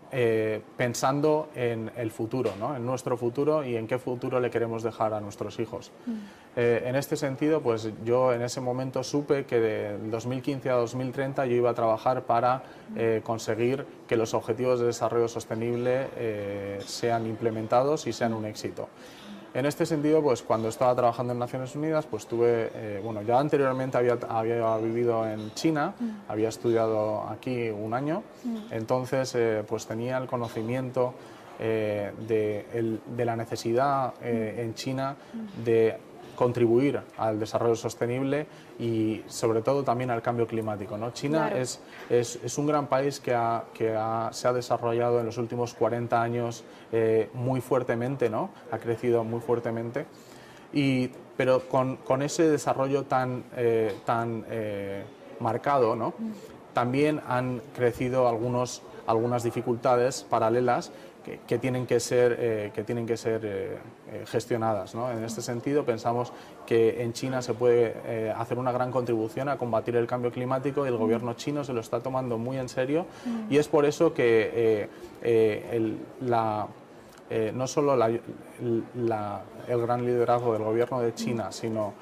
eh, 0.10 0.62
pensando 0.78 1.50
en 1.54 1.92
el 1.98 2.12
futuro, 2.12 2.54
en 2.74 2.86
nuestro 2.86 3.18
futuro 3.18 3.66
y 3.66 3.76
en 3.76 3.88
qué 3.88 4.00
futuro 4.00 4.40
le 4.40 4.50
queremos 4.50 4.82
dejar 4.82 5.14
a 5.14 5.20
nuestros 5.20 5.60
hijos. 5.60 5.92
Mm. 6.58 6.88
en 6.88 6.96
este 6.96 7.16
sentido, 7.16 7.62
pues 7.62 7.90
yo 8.04 8.34
en 8.34 8.42
ese 8.42 8.60
momento 8.60 9.04
supe 9.04 9.46
que 9.46 9.60
de 9.60 9.98
2015 10.10 10.70
a 10.70 10.74
2030 10.74 11.46
yo 11.46 11.56
iba 11.56 11.70
a 11.70 11.76
trabajar 11.76 12.24
para 12.24 12.64
conseguir 13.24 13.86
que 14.08 14.18
los 14.18 14.34
objetivos 14.34 14.80
de 14.80 14.88
desarrollo 14.88 15.28
sostenible 15.28 16.08
sean 16.86 17.28
implementados 17.28 18.08
y 18.08 18.14
sean 18.14 18.34
un 18.34 18.46
éxito. 18.46 18.90
En 19.58 19.66
este 19.66 19.88
sentido, 19.88 20.22
pues 20.22 20.44
cuando 20.44 20.68
estaba 20.68 20.94
trabajando 20.94 21.34
en 21.34 21.40
Naciones 21.40 21.76
Unidas, 21.76 22.06
pues 22.06 22.28
tuve, 22.28 22.70
eh, 22.76 23.02
bueno, 23.04 23.24
ya 23.24 23.40
anteriormente 23.40 23.98
había, 23.98 24.16
había 24.30 24.78
vivido 24.78 25.28
en 25.28 25.52
China, 25.56 25.96
mm. 26.00 26.10
había 26.28 26.50
estudiado 26.50 27.24
aquí 27.28 27.70
un 27.70 27.96
año, 27.96 28.22
mm. 28.44 28.58
entonces 28.70 29.34
eh, 29.34 29.64
pues 29.68 29.88
tenía 29.88 30.20
el 30.20 30.28
conocimiento 30.28 31.16
eh, 31.60 32.12
de, 32.28 33.00
de, 33.04 33.26
la 33.26 33.36
necesidad 33.36 34.14
mm. 34.22 34.60
en 34.60 34.76
China 34.76 35.16
de 35.66 35.98
contribuir 36.38 37.02
al 37.18 37.40
desarrollo 37.40 37.76
sostenible 37.76 38.46
y 38.80 39.24
sobre 39.26 39.62
todo 39.64 39.84
también 39.84 40.12
al 40.12 40.22
cambio 40.22 40.48
climático. 40.48 40.96
¿no? 40.96 41.12
China 41.12 41.50
es, 41.50 41.82
es, 42.10 42.58
un 42.58 42.68
gran 42.68 42.86
país 42.88 43.20
que, 43.20 43.36
que 43.74 43.98
se 44.32 44.48
ha 44.48 44.54
desarrollado 44.54 45.20
en 45.20 45.26
los 45.26 45.38
últimos 45.40 45.74
40 45.74 46.22
años 46.22 46.64
eh, 46.92 47.30
muy 47.34 47.60
fuertemente, 47.60 48.30
¿no? 48.30 48.52
ha 48.72 48.78
crecido 48.78 49.24
muy 49.24 49.42
fuertemente, 49.42 50.06
y, 50.72 51.10
pero 51.36 51.68
con, 51.68 51.98
con 51.98 52.22
ese 52.22 52.48
desarrollo 52.48 53.04
tan, 53.04 53.44
eh, 53.56 53.96
tan 54.06 54.46
eh, 54.50 55.04
marcado, 55.40 55.96
¿no? 55.96 56.14
Mm. 56.18 56.32
también 56.74 57.22
han 57.28 57.62
crecido 57.76 58.28
algunos, 58.28 58.84
algunas 59.08 59.42
dificultades 59.42 60.24
paralelas 60.30 60.92
que, 61.48 61.58
tienen 61.58 61.86
que 61.86 62.00
ser, 62.00 62.38
eh, 62.40 62.72
que 62.74 62.84
tienen 62.84 63.06
que 63.06 63.18
ser 63.18 63.42
eh, 63.44 63.78
eh, 64.12 64.24
gestionadas. 64.26 64.96
¿no? 64.96 65.12
En 65.12 65.24
este 65.24 65.42
sentido, 65.42 65.84
pensamos 65.84 66.32
que 66.66 67.04
en 67.04 67.14
China 67.14 67.42
se 67.42 67.54
puede 67.54 68.32
hacer 68.32 68.58
una 68.58 68.72
gran 68.72 68.92
contribución 68.92 69.50
a 69.50 69.58
combatir 69.58 69.96
el 69.96 70.08
cambio 70.08 70.32
climático 70.32 70.86
y 70.86 70.90
el 70.90 70.98
gobierno 70.98 71.34
chino 71.34 71.64
se 71.64 71.74
lo 71.74 71.82
está 71.82 72.02
tomando 72.02 72.38
muy 72.38 72.58
en 72.58 72.68
serio 72.68 73.06
y 73.50 73.58
es 73.58 73.70
por 73.70 73.86
eso 73.86 74.14
que 74.14 74.90
la, 76.20 76.68
no 77.54 77.68
solo 77.68 77.94
el 77.94 78.22
gran 79.68 80.06
liderazgo 80.06 80.54
del 80.54 80.64
gobierno 80.64 81.00
de 81.00 81.14
China, 81.14 81.54
sino 81.54 81.94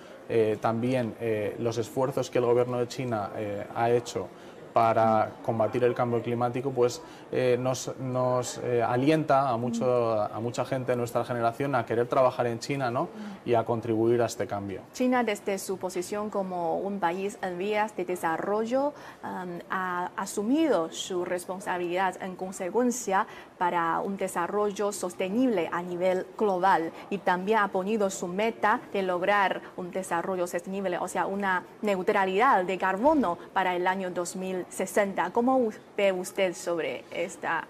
también 0.61 1.13
los 1.59 1.77
esfuerzos 1.77 2.31
que 2.31 2.39
el 2.39 2.45
gobierno 2.45 2.79
de 2.79 2.87
China 2.87 3.29
ha 3.75 3.91
hecho 3.91 4.27
para 4.75 5.31
combatir 5.41 5.85
el 5.85 5.93
cambio 5.93 6.21
climático, 6.21 6.69
pues 6.69 7.01
eh, 7.31 7.55
nos, 7.57 7.97
nos 7.97 8.57
eh, 8.57 8.83
alienta 8.83 9.47
a, 9.47 9.55
mucho, 9.55 10.21
a 10.21 10.37
mucha 10.41 10.65
gente 10.65 10.91
de 10.91 10.97
nuestra 10.97 11.23
generación 11.23 11.75
a 11.75 11.85
querer 11.85 12.07
trabajar 12.07 12.45
en 12.47 12.59
China 12.59 12.91
¿no? 12.91 13.07
y 13.45 13.53
a 13.53 13.63
contribuir 13.63 14.21
a 14.21 14.25
este 14.25 14.47
cambio. 14.47 14.81
China, 14.91 15.23
desde 15.23 15.59
su 15.59 15.77
posición 15.77 16.29
como 16.29 16.77
un 16.79 16.99
país 16.99 17.37
en 17.41 17.57
vías 17.57 17.95
de 17.95 18.03
desarrollo, 18.03 18.93
um, 19.23 19.59
ha 19.69 20.11
asumido 20.17 20.91
su 20.91 21.23
responsabilidad 21.23 22.21
en 22.21 22.35
consecuencia 22.35 23.27
para 23.57 24.01
un 24.01 24.17
desarrollo 24.17 24.91
sostenible 24.91 25.69
a 25.71 25.81
nivel 25.81 26.27
global 26.37 26.91
y 27.09 27.19
también 27.19 27.59
ha 27.59 27.69
ponido 27.69 28.09
su 28.09 28.27
meta 28.27 28.81
de 28.91 29.03
lograr 29.03 29.61
un 29.77 29.91
desarrollo 29.91 30.47
sostenible, 30.47 30.97
o 30.97 31.07
sea, 31.07 31.27
una 31.27 31.63
neutralidad 31.81 32.65
de 32.65 32.77
carbono 32.77 33.37
para 33.53 33.73
el 33.73 33.87
año 33.87 34.11
2000 34.11 34.64
60. 34.69 35.31
¿Cómo 35.31 35.69
ve 35.95 36.11
usted 36.11 36.53
sobre 36.53 37.03
esta 37.11 37.67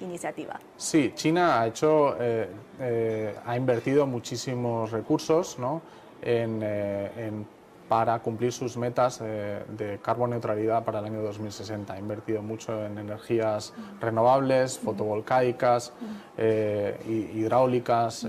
iniciativa? 0.00 0.58
Sí, 0.76 1.12
China 1.14 1.60
ha 1.60 1.66
hecho, 1.66 2.16
eh, 2.20 2.48
eh, 2.80 3.34
ha 3.44 3.56
invertido 3.56 4.06
muchísimos 4.06 4.90
recursos 4.90 5.56
eh, 6.22 7.32
para 7.88 8.18
cumplir 8.20 8.52
sus 8.52 8.76
metas 8.76 9.20
de 9.20 9.98
carboneutralidad 10.02 10.84
para 10.84 11.00
el 11.00 11.04
año 11.06 11.22
2060. 11.22 11.92
Ha 11.92 11.98
invertido 11.98 12.42
mucho 12.42 12.84
en 12.84 12.98
energías 12.98 13.74
renovables, 14.00 14.78
fotovoltaicas, 14.78 15.92
hidráulicas 17.06 18.26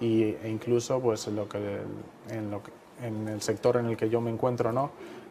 e 0.00 0.48
incluso 0.48 1.00
pues, 1.00 1.28
en, 1.28 1.36
lo 1.36 1.48
que, 1.48 1.78
en, 2.28 2.50
lo 2.50 2.60
que, 2.62 2.72
en 3.02 3.28
el 3.28 3.42
sector 3.42 3.76
en 3.76 3.86
el 3.86 3.96
que 3.96 4.08
yo 4.08 4.20
me 4.20 4.30
encuentro, 4.30 4.72
¿no? 4.72 4.90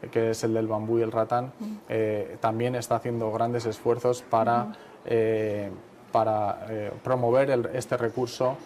que 0.09 0.31
es 0.31 0.43
el 0.43 0.53
del 0.53 0.67
bambú 0.67 0.99
y 0.99 1.01
el 1.01 1.11
ratán, 1.11 1.51
eh, 1.87 2.37
también 2.39 2.75
está 2.75 2.95
haciendo 2.95 3.31
grandes 3.31 3.65
esfuerzos 3.65 4.23
para, 4.23 4.71
eh, 5.05 5.69
para 6.11 6.65
eh, 6.69 6.91
promover 7.03 7.69
este 7.73 7.97
recurso 7.97 8.57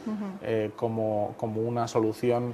como, 0.76 1.34
como, 1.38 1.62
una 1.62 1.88
solución 1.88 2.54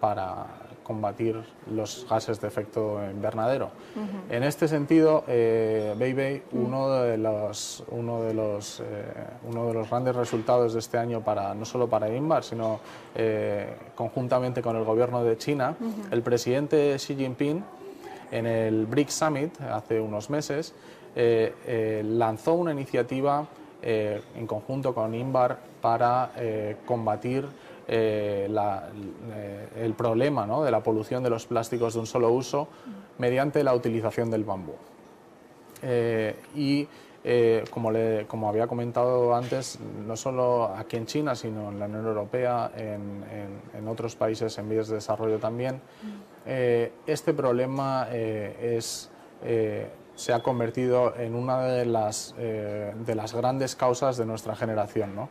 para 0.00 0.46
combatir 0.84 1.42
los 1.74 2.06
gases 2.08 2.40
de 2.40 2.46
efecto 2.46 3.00
invernadero. 3.10 3.70
En 4.30 4.44
este 4.44 4.68
sentido, 4.68 5.24
eh, 5.26 5.94
uno, 6.52 6.90
de 6.90 7.16
los, 7.16 7.82
uno, 7.90 8.22
de 8.22 8.34
los, 8.34 8.80
eh, 8.80 8.84
uno 9.50 9.66
de 9.66 9.74
los 9.74 9.88
grandes 9.88 10.14
resultados 10.14 10.74
de 10.74 10.78
este 10.78 10.98
año, 10.98 11.22
para, 11.22 11.54
no 11.54 11.64
solo 11.64 11.88
para 11.88 12.14
INBAR, 12.14 12.44
sino 12.44 12.78
eh, 13.14 13.74
conjuntamente 13.96 14.62
con 14.62 14.76
el 14.76 14.84
gobierno 14.84 15.24
de 15.24 15.36
China, 15.38 15.74
el 16.10 16.22
presidente 16.22 16.94
Xi 16.96 17.16
Jinping, 17.16 17.64
en 18.30 18.46
el 18.46 18.86
BRICS 18.86 19.14
Summit 19.14 19.60
hace 19.62 20.00
unos 20.00 20.28
meses, 20.28 20.74
eh, 21.16 22.02
lanzó 22.04 22.54
una 22.54 22.72
iniciativa 22.72 23.46
en 23.82 24.46
conjunto 24.46 24.94
con 24.94 25.14
INBAR 25.14 25.58
para 25.82 26.30
combatir 26.86 27.46
eh, 27.86 28.48
eh, 28.48 29.68
el 29.76 29.94
problema 29.94 30.46
de 30.64 30.70
la 30.70 30.82
polución 30.82 31.22
de 31.22 31.30
los 31.30 31.46
plásticos 31.46 31.94
de 31.94 32.00
un 32.00 32.06
solo 32.06 32.30
uso 32.30 32.68
mediante 33.18 33.62
la 33.62 33.74
utilización 33.74 34.30
del 34.30 34.44
bambú. 34.44 34.74
Eh, 35.82 36.36
y 36.54 36.88
como, 37.70 38.48
había 38.48 38.66
comentado 38.66 39.34
antes, 39.34 39.78
no 40.06 40.14
solo 40.16 40.74
aquí 40.76 40.96
en 40.96 41.06
China, 41.06 41.34
sino 41.34 41.70
en 41.70 41.78
la 41.78 41.86
Unión 41.86 42.06
Europea, 42.06 42.70
en, 42.76 43.24
en 43.74 43.88
otros 43.88 44.14
países 44.14 44.56
en 44.58 44.68
vías 44.68 44.88
de 44.88 44.96
desarrollo 44.96 45.38
también, 45.38 45.80
este 46.44 47.32
problema 47.32 48.08
es 48.10 49.10
se 50.16 50.32
ha 50.32 50.42
convertido 50.42 51.14
en 51.16 51.34
una 51.34 51.62
de 51.62 51.86
las, 51.86 52.34
eh, 52.38 52.92
de 53.04 53.14
las 53.14 53.34
grandes 53.34 53.74
causas 53.74 54.16
de 54.16 54.26
nuestra 54.26 54.54
generación. 54.54 55.14
¿no? 55.14 55.28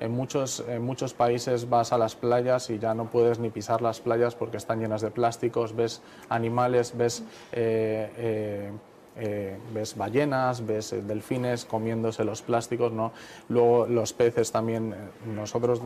En, 0.00 0.12
muchos, 0.12 0.64
en 0.68 0.82
muchos 0.82 1.14
países 1.14 1.68
vas 1.68 1.92
a 1.92 1.98
las 1.98 2.16
playas 2.16 2.70
y 2.70 2.78
ya 2.78 2.94
no 2.94 3.10
puedes 3.10 3.38
ni 3.38 3.50
pisar 3.50 3.80
las 3.80 4.00
playas 4.00 4.34
porque 4.34 4.56
están 4.56 4.80
llenas 4.80 5.02
de 5.02 5.10
plásticos, 5.10 5.74
ves 5.74 6.02
animales, 6.28 6.96
ves... 6.96 7.22
Eh, 7.52 8.72
eh, 9.16 9.56
ves 9.72 9.96
ballenas, 9.96 10.66
ves 10.66 10.92
delfines 11.06 11.64
comiéndose 11.64 12.24
los 12.24 12.42
plásticos, 12.42 12.90
¿no? 12.90 13.12
Luego 13.48 13.86
los 13.86 14.12
peces 14.12 14.50
también, 14.50 14.92
nosotros 15.24 15.80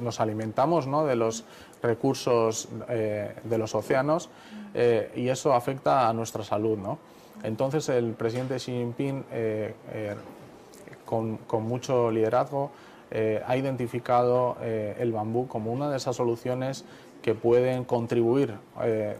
nos 0.00 0.18
alimentamos 0.18 0.88
¿no? 0.88 1.06
de 1.06 1.14
los 1.14 1.44
recursos 1.80 2.68
de 2.88 3.56
los 3.58 3.76
océanos 3.76 4.30
y 5.14 5.28
eso 5.28 5.54
afecta 5.54 6.08
a 6.08 6.12
nuestra 6.12 6.42
salud, 6.42 6.76
¿no? 6.76 6.98
Entonces 7.42 7.88
el 7.88 8.12
presidente 8.12 8.56
Xi 8.56 8.72
Jinping, 8.72 9.24
eh, 9.32 9.74
eh, 9.92 10.14
con, 11.04 11.38
mucho 11.62 12.10
liderazgo, 12.10 12.70
eh, 13.10 13.42
ha 13.46 13.56
identificado 13.56 14.56
el 14.62 15.12
bambú 15.12 15.46
como 15.46 15.70
una 15.72 15.90
de 15.90 15.98
esas 15.98 16.16
soluciones 16.16 16.84
que 17.20 17.34
pueden 17.34 17.84
contribuir. 17.84 18.54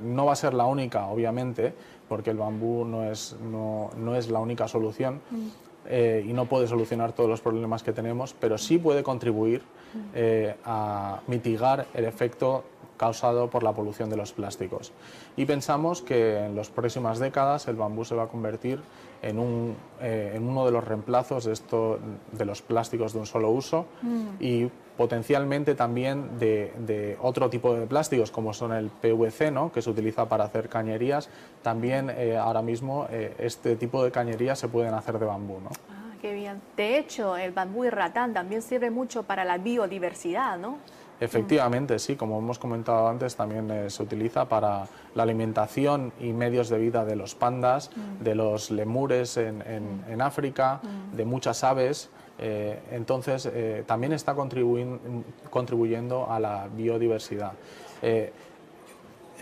no 0.00 0.24
va 0.24 0.32
a 0.32 0.36
ser 0.36 0.54
la 0.54 0.64
única, 0.64 1.06
obviamente, 1.06 1.74
porque 2.08 2.30
el 2.30 2.38
bambú 2.38 2.84
no 2.84 3.04
es, 3.04 3.36
no, 3.42 4.16
es 4.16 4.30
la 4.30 4.40
única 4.40 4.68
solución. 4.68 5.20
Mm. 5.30 6.28
y 6.28 6.32
no 6.32 6.46
puede 6.46 6.68
solucionar 6.68 7.12
todos 7.12 7.28
los 7.28 7.40
problemas 7.40 7.82
que 7.82 7.92
tenemos, 7.92 8.34
pero 8.38 8.56
sí 8.56 8.78
puede 8.78 9.02
contribuir 9.02 9.62
mm. 9.92 10.60
a 10.64 11.20
mitigar 11.26 11.86
el 11.92 12.04
efecto 12.04 12.64
causado 13.02 13.50
por 13.50 13.64
la 13.64 13.72
polución 13.72 14.10
de 14.10 14.16
los 14.16 14.32
plásticos. 14.32 14.92
Y 15.34 15.44
pensamos 15.44 16.02
que 16.02 16.38
en 16.38 16.54
las 16.54 16.70
próximas 16.70 17.18
décadas 17.18 17.66
el 17.66 17.74
bambú 17.74 18.04
se 18.04 18.14
va 18.14 18.22
a 18.22 18.26
convertir 18.28 18.78
en, 19.22 19.40
un, 19.40 19.74
eh, 20.00 20.34
en 20.36 20.44
uno 20.44 20.64
de 20.64 20.70
los 20.70 20.84
reemplazos 20.84 21.46
de, 21.46 21.52
esto, 21.52 21.98
de 22.30 22.44
los 22.44 22.62
plásticos 22.62 23.12
de 23.12 23.18
un 23.18 23.26
solo 23.26 23.50
uso 23.50 23.86
mm. 24.02 24.26
y 24.38 24.70
potencialmente 24.96 25.74
también 25.74 26.38
de, 26.38 27.18
otro 27.20 27.50
tipo 27.50 27.74
de 27.74 27.88
plásticos 27.88 28.30
como 28.30 28.54
son 28.54 28.72
el 28.72 28.88
PVC, 28.88 29.50
¿no? 29.50 29.72
que 29.72 29.82
se 29.82 29.90
utiliza 29.90 30.28
para 30.28 30.44
hacer 30.44 30.68
cañerías. 30.68 31.28
También 31.60 32.08
eh, 32.08 32.36
ahora 32.36 32.62
mismo 32.62 33.08
eh, 33.10 33.34
este 33.40 33.74
tipo 33.74 34.04
de 34.04 34.12
cañerías 34.12 34.60
se 34.60 34.68
pueden 34.68 34.94
hacer 34.94 35.18
de 35.18 35.26
bambú. 35.26 35.58
¿no? 35.58 35.70
Ah, 35.90 36.14
qué 36.20 36.34
bien. 36.34 36.62
De 36.76 36.98
hecho, 36.98 37.36
el 37.36 37.50
bambú 37.50 37.84
y 37.84 37.90
ratán 37.90 38.32
también 38.32 38.62
sirve 38.62 38.92
mucho 38.92 39.24
para 39.24 39.44
la 39.44 39.58
biodiversidad, 39.58 40.56
¿no? 40.56 40.78
Efectivamente, 41.22 42.00
sí, 42.00 42.16
como 42.16 42.36
hemos 42.38 42.58
comentado 42.58 43.06
antes, 43.06 43.36
también 43.36 43.70
eh, 43.70 43.90
se 43.90 44.02
utiliza 44.02 44.48
para 44.48 44.88
la 45.14 45.22
alimentación 45.22 46.12
y 46.18 46.32
medios 46.32 46.68
de 46.68 46.78
vida 46.78 47.04
de 47.04 47.14
los 47.14 47.36
pandas, 47.36 47.92
mm. 47.94 48.24
de 48.24 48.34
los 48.34 48.72
lemures 48.72 49.36
en, 49.36 49.62
en, 49.62 50.20
África, 50.20 50.80
mm. 50.82 51.16
de 51.16 51.24
muchas 51.24 51.62
aves. 51.62 52.10
Eh, 52.40 52.76
entonces, 52.90 53.48
eh, 53.52 53.84
también 53.86 54.12
está 54.12 54.34
contribuyendo 54.34 56.28
a 56.28 56.40
la 56.40 56.66
biodiversidad. 56.74 57.52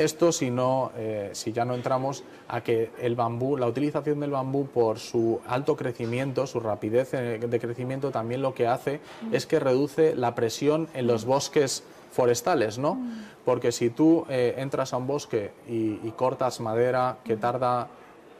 Esto 0.00 0.32
si, 0.32 0.50
no, 0.50 0.92
eh, 0.96 1.28
si 1.34 1.52
ya 1.52 1.66
no 1.66 1.74
entramos 1.74 2.24
a 2.48 2.62
que 2.62 2.90
el 3.02 3.16
bambú, 3.16 3.58
la 3.58 3.66
utilización 3.66 4.18
del 4.20 4.30
bambú 4.30 4.66
por 4.66 4.98
su 4.98 5.40
alto 5.46 5.76
crecimiento, 5.76 6.46
su 6.46 6.58
rapidez 6.58 7.10
de 7.10 7.60
crecimiento, 7.60 8.10
también 8.10 8.40
lo 8.40 8.54
que 8.54 8.66
hace 8.66 9.00
es 9.30 9.44
que 9.44 9.60
reduce 9.60 10.16
la 10.16 10.34
presión 10.34 10.88
en 10.94 11.06
los 11.06 11.26
bosques 11.26 11.84
forestales, 12.12 12.78
¿no? 12.78 12.98
Porque 13.44 13.72
si 13.72 13.90
tú 13.90 14.24
eh, 14.30 14.54
entras 14.56 14.94
a 14.94 14.96
un 14.96 15.06
bosque 15.06 15.52
y, 15.68 15.96
cortas 16.12 16.60
madera 16.60 17.18
que 17.22 17.36
tarda 17.36 17.88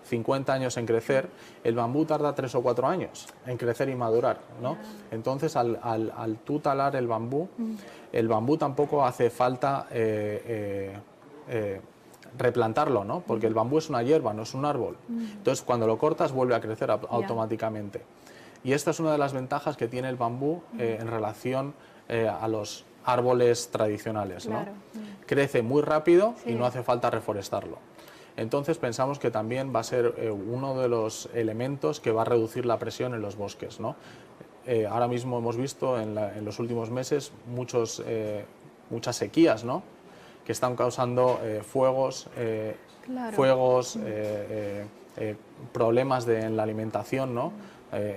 50 0.05 0.53
años 0.55 0.79
en 0.79 0.87
crecer, 0.87 1.29
el 1.63 1.75
bambú 1.75 2.07
tarda 2.07 2.35
3 2.35 2.55
o 2.55 2.63
4 2.63 2.89
años 2.89 3.27
en 3.47 3.59
crecer 3.59 3.91
y 3.91 3.95
madurar, 3.95 4.39
¿no? 4.63 4.79
Entonces, 5.11 5.57
al, 5.57 5.79
al, 5.83 6.39
tú 6.39 6.59
talar 6.59 6.97
el 6.97 7.07
bambú, 7.07 7.49
el 8.13 8.29
bambú 8.29 8.57
tampoco 8.57 9.05
hace 9.05 9.29
falta 9.29 9.89
eh, 9.91 10.43
eh, 10.47 10.99
replantarlo, 12.39 13.05
¿no? 13.05 13.21
Porque 13.27 13.47
el 13.47 13.55
bambú 13.55 13.79
es 13.79 13.89
una 13.89 14.03
hierba, 14.03 14.33
no 14.33 14.43
es 14.43 14.55
un 14.55 14.65
árbol. 14.65 14.97
Mm. 15.09 15.25
Entonces, 15.39 15.65
cuando 15.65 15.87
lo 15.87 15.99
cortas, 15.99 16.33
vuelve 16.33 16.55
a 16.55 16.61
crecer 16.61 16.91
automáticamente. 16.91 18.03
Y 18.63 18.73
esta 18.73 18.91
es 18.91 19.01
una 19.01 19.13
de 19.13 19.19
las 19.19 19.33
ventajas 19.33 19.77
que 19.77 19.89
tiene 19.89 20.09
el 20.09 20.17
bambú 20.17 20.63
eh, 20.79 20.99
en 21.01 21.09
relación 21.09 21.75
eh, 22.09 22.29
a 22.29 22.47
los 22.49 22.85
árboles 23.05 23.71
tradicionales, 23.71 24.47
¿no? 24.47 24.61
Mm. 24.61 25.25
Crece 25.27 25.63
muy 25.63 25.83
rápido 25.83 26.35
y 26.45 26.53
no 26.53 26.67
hace 26.67 26.83
falta 26.83 27.11
reforestarlo. 27.11 27.79
Entonces 28.37 28.79
pensamos 28.79 29.19
que 29.19 29.31
también 29.31 29.75
va 29.75 29.81
a 29.81 29.85
ser 29.85 30.15
uno 30.33 30.79
de 30.81 30.89
los 30.89 31.29
elementos 31.35 32.01
que 32.01 32.11
va 32.11 32.23
a 32.23 32.25
reducir 32.25 32.65
la 32.65 32.79
presión 32.79 33.15
en 33.15 33.21
los 33.21 33.37
bosques. 33.37 33.81
¿no? 33.81 33.97
ahora 34.89 35.09
mismo 35.09 35.39
hemos 35.39 35.57
visto 35.57 36.01
en, 36.01 36.17
en 36.17 36.45
los 36.45 36.59
últimos 36.59 36.91
meses 36.91 37.33
muchos, 37.47 38.03
muchas 38.89 39.17
sequías, 39.17 39.65
¿no? 39.65 39.83
Que 40.45 40.53
están 40.53 40.77
causando 40.77 41.41
eh, 41.43 41.63
fuegos, 41.63 42.29
eh, 42.37 42.77
fuegos 43.33 43.99
eh, 44.03 44.87
problemas 45.73 46.27
de, 46.27 46.41
en 46.41 46.57
la 46.57 46.63
alimentación 46.63 47.35
¿no? 47.35 47.53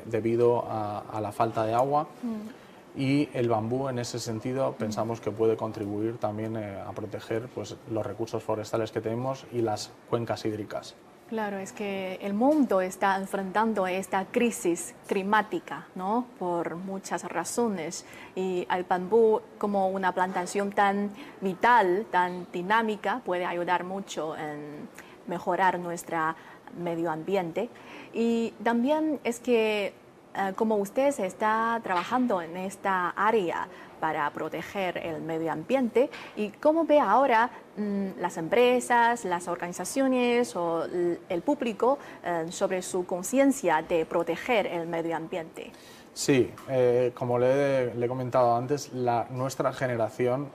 debido 0.06 0.66
a, 0.68 1.20
la 1.22 1.32
falta 1.32 1.66
de 1.66 1.74
agua. 1.74 2.08
Mm. 2.22 3.00
Y 3.00 3.30
el 3.34 3.50
bambú, 3.50 3.90
en 3.90 3.98
ese 3.98 4.20
sentido, 4.20 4.74
pensamos 4.78 5.20
que 5.20 5.32
puede 5.32 5.58
contribuir 5.58 6.18
también 6.18 6.56
a 6.58 6.92
proteger 6.92 7.48
pues, 7.48 7.76
los 7.90 8.06
recursos 8.06 8.44
forestales 8.44 8.92
que 8.92 9.02
tenemos 9.02 9.48
y 9.52 9.62
las 9.62 9.92
cuencas 10.12 10.46
hídricas. 10.46 10.96
Claro, 11.34 11.58
es 11.58 11.72
que 11.72 12.20
el 12.22 12.36
mundo 12.36 12.80
está 12.80 13.18
enfrentando 13.18 13.88
esta 13.88 14.26
crisis 14.26 14.94
climática, 15.08 15.88
¿no? 15.96 16.28
Por 16.38 16.76
muchas 16.76 17.24
razones. 17.24 18.06
Y 18.36 18.68
el 18.70 18.84
bambú, 18.84 19.42
como 19.58 19.90
una 19.90 20.12
plantación 20.12 20.72
tan 20.72 21.10
vital, 21.42 22.06
tan 22.12 22.46
dinámica, 22.54 23.20
puede 23.26 23.48
ayudar 23.48 23.84
mucho 23.84 24.38
en 24.38 24.88
mejorar 25.26 25.80
nuestro 25.80 26.36
medio 26.78 27.10
ambiente. 27.10 27.68
Y 28.14 28.52
también 28.64 29.20
es 29.24 29.40
que 29.40 29.96
eh, 30.36 30.54
como 30.56 30.76
usted 30.76 31.20
está 31.20 31.80
trabajando 31.84 32.44
en 32.44 32.58
esta 32.58 33.10
área 33.10 33.68
para 34.04 34.30
proteger 34.32 34.98
el 34.98 35.22
medio 35.22 35.50
ambiente 35.50 36.10
y 36.36 36.50
cómo 36.50 36.84
ve 36.84 37.00
ahora 37.00 37.50
mm, 37.78 38.20
las 38.20 38.36
empresas, 38.36 39.24
las 39.24 39.48
organizaciones 39.48 40.58
o 40.58 40.84
el 40.84 41.42
público 41.42 41.98
eh, 42.22 42.48
sobre 42.50 42.82
su 42.82 43.06
conciencia 43.06 43.82
de 43.82 44.06
proteger 44.06 44.68
el 44.68 44.88
medio 44.88 45.16
ambiente. 45.16 45.72
Sí, 46.14 46.52
eh, 46.68 47.14
como 47.14 47.40
le, 47.40 47.94
he 47.94 48.08
comentado 48.10 48.54
antes, 48.58 48.92
la, 48.92 49.26
nuestra 49.30 49.72
generación 49.72 50.50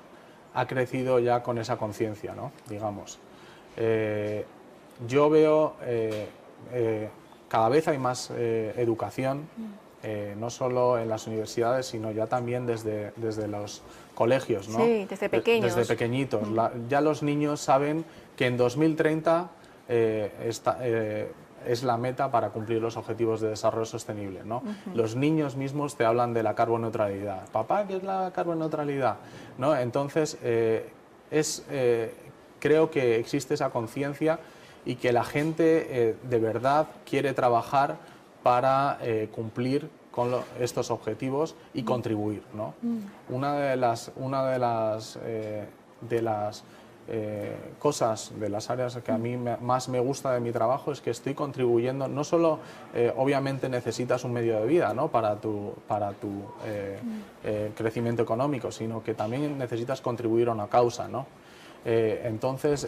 ha 0.53 0.67
crecido 0.67 1.19
ya 1.19 1.43
con 1.43 1.57
esa 1.57 1.79
conciencia, 1.79 2.35
¿no? 2.35 2.53
digamos. 2.69 3.19
yo 5.07 5.31
veo 5.31 5.75
cada 7.49 7.69
vez 7.71 7.89
hay 7.89 7.99
más 7.99 8.31
eh, 8.31 8.75
educación, 8.77 9.49
eh, 10.03 10.35
no 10.39 10.51
solo 10.51 10.99
en 10.99 11.09
las 11.09 11.27
universidades, 11.27 11.87
sino 11.87 12.11
ya 12.11 12.27
también 12.27 12.67
desde, 12.67 13.13
desde 13.17 13.49
los 13.49 13.83
colegios, 14.15 14.69
¿no? 14.69 14.79
Sí, 14.79 15.07
desde 15.09 15.29
pequeños. 15.29 15.75
Desde 15.75 15.95
pequeñitos. 15.95 16.49
ya 16.89 17.01
los 17.01 17.23
niños 17.23 17.61
saben 17.61 18.05
que 18.37 18.47
en 18.47 18.57
2030 18.57 19.51
eh, 19.89 21.33
es 21.67 21.83
la 21.83 21.97
meta 21.97 22.31
para 22.31 22.51
cumplir 22.51 22.81
los 22.81 22.97
objetivos 22.97 23.41
de 23.41 23.49
desarrollo 23.49 23.85
sostenible. 23.85 24.43
¿no? 24.45 24.63
Los 24.95 25.17
niños 25.17 25.57
mismos 25.57 25.97
te 25.97 26.05
hablan 26.05 26.33
de 26.33 26.43
la 26.43 26.55
carboneutralidad. 26.55 27.49
Papá, 27.51 27.87
¿qué 27.87 27.97
es 27.97 28.03
la 28.03 28.31
carboneutralidad? 28.35 29.17
¿No? 29.59 29.77
Entonces, 29.77 30.39
es, 31.31 31.65
creo 32.59 32.91
que 32.91 33.17
existe 33.19 33.55
esa 33.55 33.71
conciencia 33.71 34.39
y 34.85 34.97
que 34.97 35.13
la 35.13 35.25
gente 35.25 35.87
eh, 35.91 36.17
de 36.23 36.39
verdad 36.39 36.87
quiere 37.09 37.33
trabajar 37.35 37.97
para 38.42 38.98
eh, 39.03 39.29
cumplir 39.33 39.88
con 40.11 40.35
estos 40.59 40.90
objetivos 40.90 41.55
y 41.74 41.83
contribuir. 41.83 42.42
¿no? 42.55 42.74
Mm. 42.83 43.35
Una 43.35 43.55
de 43.55 43.77
las, 43.77 44.11
una 44.16 44.44
de 44.51 44.59
las, 44.59 45.18
eh, 45.22 45.66
de 46.01 46.22
las 46.22 46.64
cosas, 47.79 48.33
de 48.38 48.51
las 48.51 48.68
áreas 48.68 48.98
que 48.98 49.11
a 49.11 49.16
mí 49.16 49.35
más 49.38 49.88
me 49.88 49.98
gusta 49.98 50.35
de 50.35 50.40
mi 50.40 50.53
trabajo 50.53 50.92
es 50.92 51.01
que 51.01 51.09
estoy 51.09 51.33
contribuyendo, 51.33 52.07
no 52.07 52.22
solo 52.22 52.59
obviamente 53.16 53.70
necesitas 53.70 54.24
un 54.24 54.35
medio 54.35 54.61
de 54.61 54.66
vida 54.66 54.92
¿no? 54.92 55.09
para 55.09 55.37
tu, 55.37 55.72
para 55.87 56.12
tu 56.12 56.29
mm. 56.29 57.72
crecimiento 57.74 58.22
económico, 58.22 58.70
sino 58.70 59.03
que 59.03 59.14
también 59.14 59.57
necesitas 59.57 60.03
contribuir 60.03 60.51
a 60.51 60.53
una 60.53 60.66
causa. 60.66 61.09
¿no? 61.09 61.24
entonces, 61.87 62.87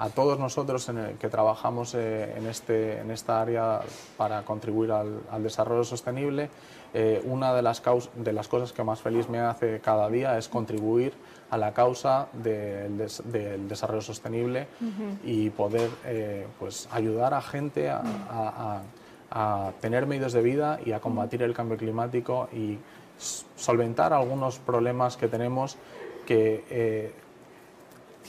a 0.00 0.08
todos 0.08 0.38
nosotros 0.38 0.88
en 0.88 1.18
que 1.18 1.28
trabajamos 1.28 1.94
eh, 1.94 2.34
en, 2.34 2.46
este, 2.46 3.00
en 3.00 3.10
esta 3.10 3.42
área 3.42 3.82
para 4.16 4.42
contribuir 4.46 4.92
al, 4.92 5.42
desarrollo 5.42 5.84
sostenible, 5.84 6.48
eh, 6.94 7.20
una 7.26 7.52
de 7.52 7.60
las, 7.60 7.82
de 8.16 8.32
las 8.32 8.48
cosas 8.48 8.72
que 8.72 8.82
más 8.82 9.02
feliz 9.02 9.28
me 9.28 9.40
hace 9.40 9.78
cada 9.80 10.08
día 10.08 10.38
es 10.38 10.48
contribuir 10.48 11.12
a 11.50 11.58
la 11.58 11.74
causa 11.74 12.28
del, 12.32 12.96
desarrollo 13.68 14.00
sostenible 14.00 14.68
y 15.22 15.50
poder 15.50 15.90
eh, 16.06 16.46
pues, 16.58 16.88
ayudar 16.92 17.34
a 17.34 17.42
gente 17.42 17.90
a, 17.90 18.82
tener 19.80 20.06
medios 20.06 20.32
de 20.32 20.42
vida 20.42 20.80
y 20.84 20.90
a 20.90 20.98
combatir 20.98 21.42
el 21.42 21.54
cambio 21.54 21.76
climático 21.76 22.48
y 22.52 22.78
solventar 23.54 24.12
algunos 24.12 24.58
problemas 24.58 25.16
que 25.16 25.28
tenemos 25.28 25.76
que 26.26 27.12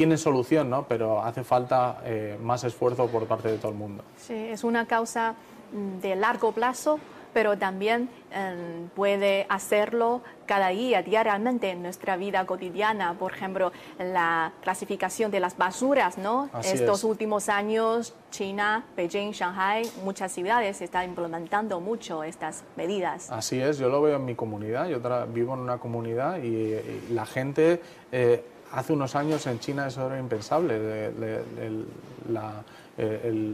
tiene 0.01 0.17
solución, 0.17 0.67
¿no? 0.67 0.87
pero 0.87 1.21
hace 1.21 1.43
falta 1.43 2.01
eh, 2.03 2.35
más 2.41 2.63
esfuerzo 2.63 3.05
por 3.05 3.27
parte 3.27 3.49
de 3.49 3.59
todo 3.59 3.71
el 3.71 3.77
mundo. 3.77 4.03
Sí, 4.17 4.33
es 4.33 4.63
una 4.63 4.87
causa 4.87 5.35
mm, 5.73 5.99
de 5.99 6.15
largo 6.15 6.53
plazo, 6.53 6.97
pero 7.33 7.55
también 7.55 8.09
em, 8.31 8.89
puede 8.95 9.45
hacerlo 9.47 10.23
cada 10.47 10.69
día, 10.69 11.03
diariamente 11.03 11.69
en 11.69 11.83
nuestra 11.83 12.17
vida 12.17 12.43
cotidiana. 12.47 13.13
Por 13.13 13.33
ejemplo, 13.33 13.71
la 13.99 14.53
clasificación 14.63 15.29
de 15.29 15.39
las 15.39 15.55
basuras, 15.55 16.17
¿no? 16.17 16.49
Estos 16.63 17.03
últimos 17.03 17.47
años, 17.47 18.15
China, 18.31 18.83
Beijing, 18.97 19.33
Shanghai, 19.33 19.83
muchas 20.03 20.31
ciudades 20.31 20.81
están 20.81 21.09
implementando 21.09 21.79
mucho 21.79 22.23
estas 22.23 22.63
medidas. 22.75 23.29
Así 23.29 23.61
es, 23.61 23.77
yo 23.77 23.87
lo 23.87 24.01
veo 24.01 24.15
en 24.15 24.25
mi 24.25 24.33
comunidad. 24.33 24.87
Yo 24.87 24.99
vivo 25.27 25.53
en 25.53 25.59
una 25.59 25.77
comunidad 25.77 26.41
y, 26.41 26.81
la 27.11 27.27
gente 27.27 27.81
eh, 28.11 28.43
hace 28.71 28.93
unos 28.93 29.15
años 29.15 29.45
en 29.47 29.59
China 29.59 29.87
eso 29.87 30.05
era 30.07 30.19
impensable, 30.19 31.11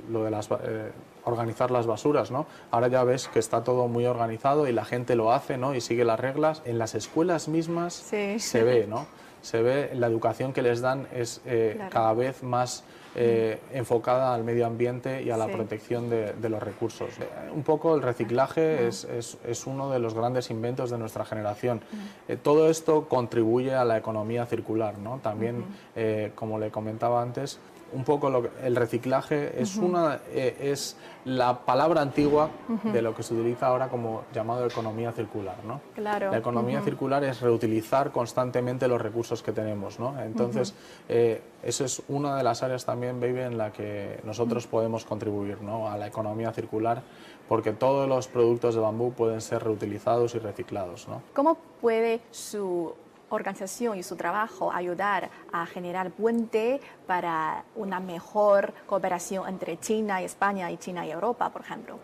lo 0.10 0.24
de 0.24 0.32
las, 0.32 0.50
eh, 0.52 0.92
organizar 1.24 1.72
las 1.72 1.86
basuras, 1.86 2.32
¿no? 2.32 2.46
Ahora 2.72 2.88
ya 2.88 3.04
ves 3.04 3.28
que 3.28 3.40
está 3.40 3.64
todo 3.64 3.88
muy 3.88 4.06
organizado 4.06 4.68
y 4.68 4.72
la 4.72 4.86
gente 4.86 5.16
lo 5.16 5.32
hace, 5.32 5.58
¿no? 5.58 5.76
Y 5.76 5.82
sigue 5.82 6.06
las 6.06 6.20
reglas. 6.20 6.62
En 6.66 6.78
las 6.80 6.96
escuelas 6.96 7.48
mismas 7.48 7.94
se 7.94 8.64
ve, 8.64 8.88
¿no? 8.88 9.08
Se 9.42 9.62
ve 9.62 9.92
la 9.94 10.08
educación 10.08 10.54
que 10.54 10.62
les 10.62 10.82
dan 10.82 11.08
es 11.14 11.42
eh, 11.46 11.80
cada 11.90 12.14
vez 12.14 12.44
más 12.44 12.84
eh, 13.20 13.60
enfocada 13.74 14.36
al 14.36 14.44
medio 14.44 14.68
ambiente 14.68 15.24
y 15.24 15.32
a 15.32 15.38
la 15.38 15.48
protección 15.48 16.08
de, 16.08 16.50
los 16.50 16.62
recursos. 16.62 17.10
Un 17.52 17.64
poco 17.64 17.96
el 17.96 18.04
reciclaje 18.04 18.88
es, 18.88 19.06
es, 19.06 19.66
uno 19.66 19.90
de 19.90 19.98
los 19.98 20.14
grandes 20.14 20.52
inventos 20.52 20.92
de 20.92 21.00
nuestra 21.00 21.26
generación. 21.26 21.82
Eh, 22.28 22.38
todo 22.38 22.70
esto 22.70 23.08
contribuye 23.08 23.74
a 23.74 23.86
la 23.86 23.98
economía 23.98 24.46
circular. 24.46 25.00
¿no? 25.00 25.18
También, 25.18 25.66
eh, 25.96 26.32
como 26.36 26.60
le 26.60 26.70
comentaba 26.70 27.22
antes, 27.22 27.60
un 27.94 28.04
poco 28.04 28.30
lo 28.30 28.50
el 28.64 28.76
reciclaje 28.76 29.62
es, 29.62 29.78
una, 29.78 30.20
eh, 30.32 30.58
es 30.60 30.98
la 31.26 31.66
palabra 31.66 32.02
antigua 32.02 32.50
de 32.84 33.02
lo 33.02 33.14
que 33.14 33.24
se 33.24 33.34
utiliza 33.34 33.68
ahora 33.68 33.90
como 33.90 34.24
llamado 34.34 34.66
economía 34.66 35.12
circular. 35.12 35.58
¿no? 35.66 35.82
Claro. 35.96 36.32
La 36.32 36.38
economía 36.38 36.82
circular 36.82 37.24
es 37.24 37.42
reutilizar 37.42 38.12
constantemente 38.12 38.88
los 38.88 39.02
recursos 39.02 39.44
que 39.44 39.52
tenemos. 39.52 40.00
¿no? 40.00 40.20
Entonces, 40.22 40.74
eh, 41.10 41.42
eso 41.64 41.86
es 41.86 42.02
una 42.08 42.38
de 42.38 42.44
las 42.44 42.64
áreas 42.64 42.86
también, 42.86 43.20
Baby, 43.20 43.42
en 43.42 43.58
la 43.58 43.72
que 43.72 44.20
nosotros 44.24 44.68
podemos 44.68 45.06
contribuir 45.06 45.62
¿no? 45.62 45.90
a 45.90 45.98
la 45.98 46.08
economía 46.08 46.52
circular 46.54 47.02
porque 47.48 47.72
todos 47.72 48.10
los 48.10 48.28
productos 48.28 48.76
de 48.76 48.82
bambú 48.82 49.14
pueden 49.14 49.42
ser 49.42 49.64
reutilizados 49.64 50.36
y 50.36 50.40
reciclados. 50.40 51.08
¿no? 51.08 51.22
¿Cómo 51.34 51.58
puede 51.82 52.20
su 52.32 52.94
organización 53.30 53.98
y 53.98 54.04
su 54.04 54.16
trabajo 54.16 54.72
ayudar 54.72 55.30
a 55.52 55.66
generar 55.66 56.12
puente 56.12 56.80
para 57.06 57.64
una 57.76 58.00
mejor 58.00 58.74
cooperación 58.86 59.48
entre 59.48 59.80
China 59.80 60.22
y 60.22 60.26
España 60.26 60.72
y 60.72 60.78
China 60.78 61.06
y 61.06 61.12
Europa, 61.12 61.50
por 61.50 61.62
ejemplo. 61.62 61.98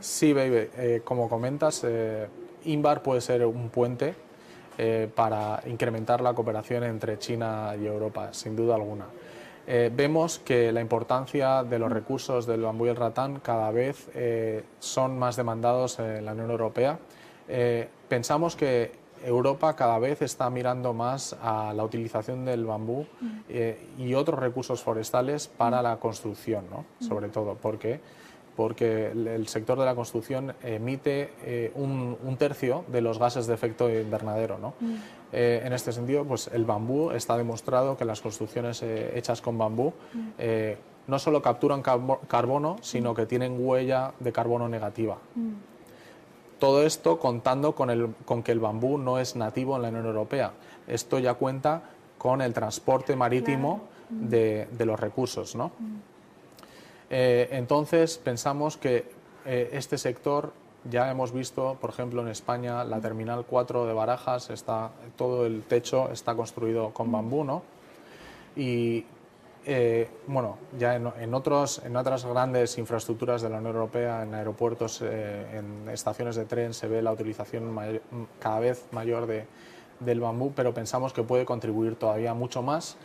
Sí, 0.00 0.32
baby. 0.32 0.68
Eh, 0.76 1.00
como 1.04 1.28
comentas, 1.28 1.82
eh, 1.84 2.28
puede 3.02 3.20
ser 3.20 3.46
un 3.46 3.70
puente 3.70 4.14
eh, 4.76 5.10
para 5.14 5.62
incrementar 5.66 6.20
la 6.20 6.34
cooperación 6.34 6.84
entre 6.84 7.18
China 7.18 7.74
y 7.80 7.86
Europa, 7.86 8.32
sin 8.32 8.54
duda 8.54 8.74
alguna. 8.74 9.06
vemos 9.66 10.38
que 10.38 10.72
la 10.72 10.80
importancia 10.80 11.62
de 11.62 11.78
los 11.78 11.92
recursos 11.92 12.46
del 12.46 12.62
bambú 12.62 12.86
y 12.86 12.88
el 12.88 12.96
ratán 12.96 13.40
cada 13.40 13.70
vez 13.70 14.08
son 14.78 15.18
más 15.18 15.36
demandados 15.36 15.98
en 15.98 16.24
la 16.24 16.32
Unión 16.32 16.50
Europea. 16.50 16.98
pensamos 18.08 18.56
que 18.56 18.92
Europa 19.24 19.74
cada 19.74 19.98
vez 19.98 20.22
está 20.22 20.48
mirando 20.50 20.92
más 20.92 21.36
a 21.42 21.72
la 21.74 21.84
utilización 21.84 22.44
del 22.44 22.64
bambú 22.64 23.06
eh, 23.48 23.88
y 23.98 24.14
otros 24.14 24.38
recursos 24.38 24.82
forestales 24.82 25.48
para 25.48 25.82
la 25.82 25.96
construcción, 25.96 26.64
¿no? 26.70 26.84
sobre 27.06 27.28
todo. 27.28 27.54
¿Por 27.54 27.78
qué? 27.78 28.00
Porque 28.56 29.12
el 29.12 29.46
sector 29.46 29.78
de 29.78 29.84
la 29.84 29.94
construcción 29.94 30.54
emite 30.62 31.30
eh, 31.44 31.70
un, 31.76 32.36
tercio 32.38 32.84
de 32.88 33.00
los 33.00 33.18
gases 33.18 33.46
de 33.46 33.54
efecto 33.54 33.88
invernadero. 33.88 34.58
¿no? 34.58 34.74
Eh, 35.32 35.62
en 35.64 35.72
este 35.72 35.92
sentido, 35.92 36.24
pues 36.24 36.50
el 36.52 36.64
bambú 36.64 37.12
está 37.12 37.36
demostrado 37.36 37.96
que 37.96 38.04
las 38.04 38.20
construcciones 38.20 38.82
hechas 38.82 39.40
con 39.40 39.58
bambú 39.58 39.92
no 41.08 41.18
solo 41.18 41.40
capturan 41.40 41.82
carbono, 41.82 42.76
sino 42.82 43.14
que 43.14 43.26
tienen 43.26 43.56
huella 43.58 44.12
de 44.20 44.30
carbono 44.30 44.68
negativa. 44.68 45.16
Todo 46.58 46.84
esto 46.84 47.18
contando 47.18 47.74
con, 47.74 47.90
el, 47.90 48.14
con 48.24 48.42
que 48.42 48.52
el 48.52 48.60
bambú 48.60 48.98
no 48.98 49.18
es 49.18 49.36
nativo 49.36 49.76
en 49.76 49.82
la 49.82 49.88
Unión 49.88 50.06
Europea. 50.06 50.52
Esto 50.86 51.18
ya 51.18 51.34
cuenta 51.34 51.82
con 52.18 52.40
el 52.42 52.52
transporte 52.52 53.14
marítimo 53.14 53.82
de, 54.10 54.66
los 54.78 54.98
recursos. 54.98 55.54
¿no? 55.54 55.70
Eh, 57.10 57.48
entonces 57.52 58.18
pensamos 58.18 58.76
que 58.76 59.10
eh, 59.46 59.70
este 59.72 59.98
sector 59.98 60.52
ya 60.90 61.10
hemos 61.10 61.32
visto, 61.32 61.76
por 61.80 61.90
ejemplo, 61.90 62.22
en 62.22 62.28
España, 62.28 62.84
la 62.84 63.00
Terminal 63.00 63.44
4 63.44 63.86
de 63.86 63.92
Barajas, 63.92 64.50
está, 64.50 64.90
todo 65.16 65.46
el 65.46 65.62
techo 65.62 66.10
está 66.10 66.34
construido 66.34 66.90
con 66.90 67.10
bambú, 67.10 67.44
¿no? 67.44 67.62
Y 68.56 69.04
eh, 69.70 70.08
bueno, 70.26 70.56
ya 70.78 70.96
en, 70.96 71.34
otros, 71.34 71.82
en 71.84 71.94
otras 71.94 72.24
grandes 72.24 72.78
infraestructuras 72.78 73.42
de 73.42 73.50
la 73.50 73.58
Unión 73.58 73.74
Europea, 73.74 74.22
en 74.22 74.32
aeropuertos, 74.32 75.02
eh, 75.02 75.58
en 75.58 75.90
estaciones 75.90 76.36
de 76.36 76.46
tren, 76.46 76.72
se 76.72 76.88
ve 76.88 77.02
la 77.02 77.12
utilización 77.12 77.76
cada 78.38 78.60
vez 78.60 78.86
mayor 78.92 79.26
de, 79.26 79.44
del 80.00 80.20
bambú, 80.20 80.54
pero 80.56 80.72
pensamos 80.72 81.12
que 81.12 81.22
puede 81.22 81.44
contribuir 81.44 81.96
todavía 81.96 82.32
mucho 82.32 82.62
más 82.62 82.96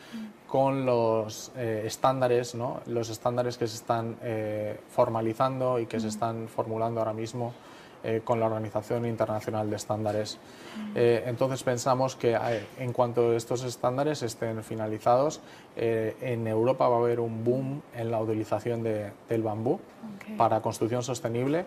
con 0.48 0.86
los 0.86 1.52
eh, 1.58 1.84
estándares, 1.86 2.56
¿no? 2.56 2.80
los 2.86 3.10
estándares 3.10 3.58
que 3.58 3.68
se 3.68 3.76
están 3.76 4.16
formalizando 4.88 5.80
y 5.80 5.86
que 5.86 6.00
se 6.00 6.08
están 6.08 6.48
formulando 6.48 7.02
ahora 7.02 7.12
mismo 7.12 7.54
eh, 8.06 8.20
con 8.22 8.38
la 8.38 8.48
Organización 8.48 9.06
Internacional 9.06 9.70
de 9.70 9.78
Estándares. 9.78 10.38
Eh, 10.94 11.24
entonces 11.26 11.64
pensamos 11.64 12.18
que 12.18 12.34
eh, 12.34 12.66
en 12.78 12.92
cuanto 12.92 13.32
estos 13.32 13.64
estándares 13.64 14.24
estén 14.24 14.62
finalizados, 14.62 15.40
en 15.78 16.46
Europa 16.46 16.90
va 16.90 16.98
a 16.98 17.00
haber 17.00 17.22
un 17.22 17.46
boom 17.46 17.82
en 17.96 18.12
la 18.12 18.20
utilización 18.20 18.84
del 18.84 19.42
bambú 19.42 19.80
para 20.38 20.62
construcción 20.62 21.02
sostenible. 21.02 21.66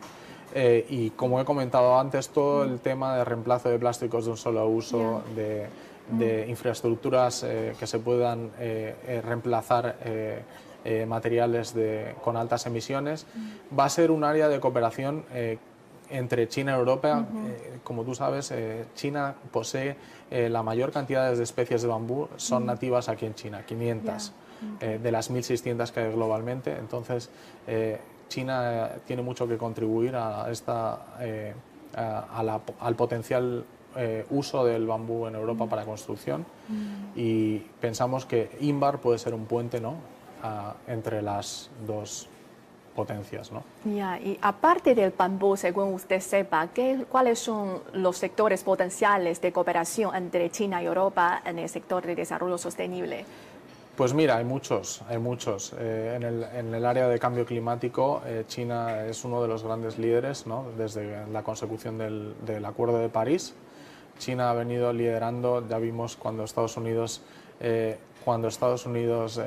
y 0.54 1.10
como 1.10 1.40
he 1.40 1.44
comentado 1.46 1.98
antes, 1.98 2.28
todo 2.28 2.64
el 2.64 2.80
tema 2.80 3.16
de 3.16 3.24
reemplazo 3.24 3.70
de 3.70 3.78
plásticos 3.78 4.26
de 4.26 4.32
un 4.32 4.36
solo 4.36 4.68
uso, 4.68 5.22
de, 5.34 5.66
de, 6.10 6.46
infraestructuras 6.48 7.46
que 7.78 7.86
se 7.86 7.98
puedan 7.98 8.50
reemplazar 9.24 9.96
materiales 11.08 11.74
de, 11.74 12.14
con 12.22 12.36
altas 12.36 12.66
emisiones, 12.66 13.26
va 13.76 13.86
a 13.86 13.88
ser 13.88 14.10
un 14.10 14.22
área 14.22 14.48
de 14.48 14.60
cooperación 14.60 15.24
entre 16.10 16.48
China 16.48 16.72
y 16.72 16.78
Europa. 16.78 17.26
Eh, 17.46 17.78
como 17.82 18.04
tú 18.04 18.14
sabes, 18.14 18.50
eh, 18.50 18.84
China 18.94 19.34
posee 19.50 19.96
eh, 20.30 20.48
la 20.48 20.62
mayor 20.62 20.92
cantidad 20.92 21.32
de 21.32 21.42
especies 21.42 21.82
de 21.82 21.88
bambú, 21.88 22.28
son 22.36 22.66
nativas 22.66 23.08
aquí 23.08 23.26
en 23.26 23.34
China, 23.34 23.64
500 23.64 24.32
de 24.80 25.12
las 25.12 25.30
1.600 25.30 25.90
que 25.90 26.00
hay 26.00 26.12
globalmente. 26.12 26.74
Entonces, 26.78 27.28
China 28.28 28.90
tiene 29.04 29.20
mucho 29.20 29.46
que 29.46 29.58
contribuir 29.58 30.16
a 30.16 30.50
esta, 30.50 31.18
al 31.94 32.96
potencial 32.96 33.64
uso 34.30 34.64
del 34.64 34.86
bambú 34.86 35.26
en 35.26 35.34
Europa 35.34 35.66
para 35.66 35.84
construcción 35.84 36.46
y 37.14 37.58
pensamos 37.58 38.24
que 38.24 38.56
INBAR 38.60 38.98
puede 38.98 39.18
ser 39.18 39.34
un 39.34 39.44
puente 39.44 39.78
¿no? 39.78 39.96
entre 40.86 41.20
las 41.20 41.68
dos 41.86 42.30
potencias. 42.96 43.52
¿no? 43.52 43.62
Ya, 43.84 44.18
y 44.18 44.36
aparte 44.42 44.96
del 44.96 45.12
bambú, 45.16 45.56
según 45.56 45.94
usted 45.94 46.20
sepa, 46.20 46.68
¿qué, 46.74 47.04
¿cuáles 47.08 47.38
son 47.38 47.82
los 47.92 48.16
sectores 48.16 48.64
potenciales 48.64 49.40
de 49.40 49.52
cooperación 49.52 50.16
entre 50.16 50.50
China 50.50 50.82
y 50.82 50.86
Europa 50.86 51.42
en 51.44 51.60
el 51.60 51.68
sector 51.68 52.04
de 52.04 52.16
desarrollo 52.16 52.58
sostenible? 52.58 53.24
Pues 53.96 54.12
mira, 54.12 54.36
hay 54.36 54.44
muchos, 54.44 55.00
hay 55.08 55.16
muchos. 55.16 55.74
Eh, 55.78 56.12
en, 56.16 56.22
el, 56.22 56.44
en, 56.54 56.74
el, 56.74 56.84
área 56.84 57.08
de 57.08 57.18
cambio 57.18 57.46
climático, 57.46 58.20
eh, 58.26 58.44
China 58.46 59.06
es 59.06 59.24
uno 59.24 59.40
de 59.40 59.48
los 59.48 59.62
grandes 59.62 59.98
líderes, 59.98 60.46
¿no? 60.46 60.66
desde 60.76 61.26
la 61.28 61.42
consecución 61.42 61.96
del, 61.96 62.34
del, 62.44 62.64
Acuerdo 62.66 62.98
de 62.98 63.08
París. 63.08 63.54
China 64.18 64.50
ha 64.50 64.52
venido 64.52 64.92
liderando, 64.92 65.66
ya 65.66 65.78
vimos 65.78 66.14
cuando 66.16 66.44
Estados 66.44 66.76
Unidos, 66.76 67.22
eh, 67.60 67.98
cuando 68.22 68.48
Estados 68.48 68.84
Unidos 68.84 69.40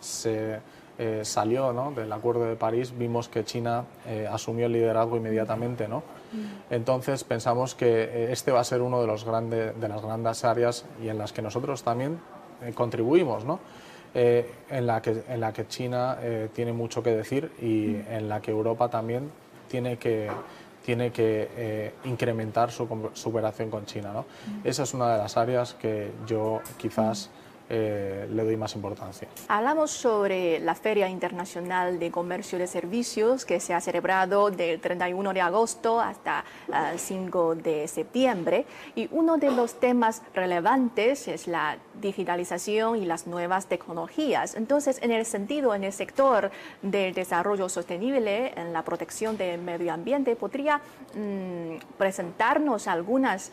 se 0.00 0.60
eh, 1.00 1.20
salió 1.24 1.72
del 1.94 2.12
Acuerdo 2.12 2.44
de 2.44 2.56
París, 2.56 2.92
vimos 2.98 3.28
que 3.28 3.44
China 3.44 3.84
eh, 4.04 4.28
asumió 4.28 4.66
el 4.66 4.72
liderazgo 4.72 5.16
inmediatamente. 5.16 5.86
¿no? 5.86 5.98
Mm. 6.32 6.74
Entonces 6.74 7.22
pensamos 7.22 7.76
que 7.76 7.86
eh, 7.86 8.32
este 8.32 8.50
va 8.50 8.58
a 8.60 8.64
ser 8.64 8.82
uno 8.82 9.00
de, 9.00 9.06
los 9.06 9.24
grandes, 9.24 9.80
de 9.80 9.88
las 9.88 10.02
grandes 10.02 10.44
áreas 10.44 10.86
y 11.00 11.08
en 11.08 11.16
las 11.16 11.32
que 11.32 11.40
nosotros 11.40 11.84
también 11.84 12.18
contribuimos. 12.74 13.44
¿no? 13.44 13.60
en, 14.14 14.86
la 14.86 15.00
que, 15.00 15.22
en 15.28 15.38
la 15.38 15.52
que 15.52 15.68
China 15.68 16.18
tiene 16.52 16.72
mucho 16.72 17.02
que 17.02 17.14
decir 17.14 17.52
y 17.62 18.02
mm. 18.08 18.12
en 18.12 18.28
la 18.28 18.40
que 18.40 18.50
Europa 18.50 18.88
también 18.88 19.30
tiene 19.68 19.98
que, 19.98 20.28
tiene 20.84 21.12
que 21.12 21.92
incrementar 22.04 22.72
su, 22.72 22.88
cooperación 22.88 23.70
con 23.70 23.86
China. 23.86 24.10
¿no? 24.12 24.22
Mm. 24.22 24.66
Esa 24.66 24.82
es 24.82 24.94
una 24.94 25.12
de 25.12 25.18
las 25.18 25.36
áreas 25.36 25.74
que 25.74 26.10
yo 26.26 26.60
quizás 26.76 27.30
eh, 27.70 28.26
le 28.30 28.44
doy 28.44 28.56
más 28.56 28.74
importancia. 28.74 29.28
Hablamos 29.48 29.90
sobre 29.90 30.58
la 30.60 30.74
Feria 30.74 31.08
Internacional 31.08 31.98
de 31.98 32.10
Comercio 32.10 32.58
de 32.58 32.66
Servicios 32.66 33.44
que 33.44 33.60
se 33.60 33.74
ha 33.74 33.80
celebrado 33.80 34.50
del 34.50 34.80
31 34.80 35.34
de 35.34 35.40
agosto 35.42 36.00
hasta 36.00 36.44
el 36.92 36.98
5 36.98 37.56
de 37.56 37.86
septiembre 37.88 38.64
y 38.94 39.08
uno 39.12 39.36
de 39.36 39.50
los 39.50 39.80
temas 39.80 40.22
relevantes 40.34 41.28
es 41.28 41.46
la 41.46 41.76
digitalización 42.00 42.96
y 42.96 43.04
las 43.04 43.26
nuevas 43.26 43.66
tecnologías. 43.66 44.54
Entonces, 44.54 44.98
en 45.02 45.10
el 45.10 45.26
sentido, 45.26 45.74
en 45.74 45.84
el 45.84 45.92
sector 45.92 46.50
del 46.80 47.12
desarrollo 47.12 47.68
sostenible, 47.68 48.52
en 48.56 48.72
la 48.72 48.82
protección 48.82 49.36
del 49.36 49.60
medio 49.60 49.92
ambiente, 49.92 50.36
¿podría 50.36 50.80
mm, 51.14 51.96
presentarnos 51.98 52.86
algunas 52.86 53.52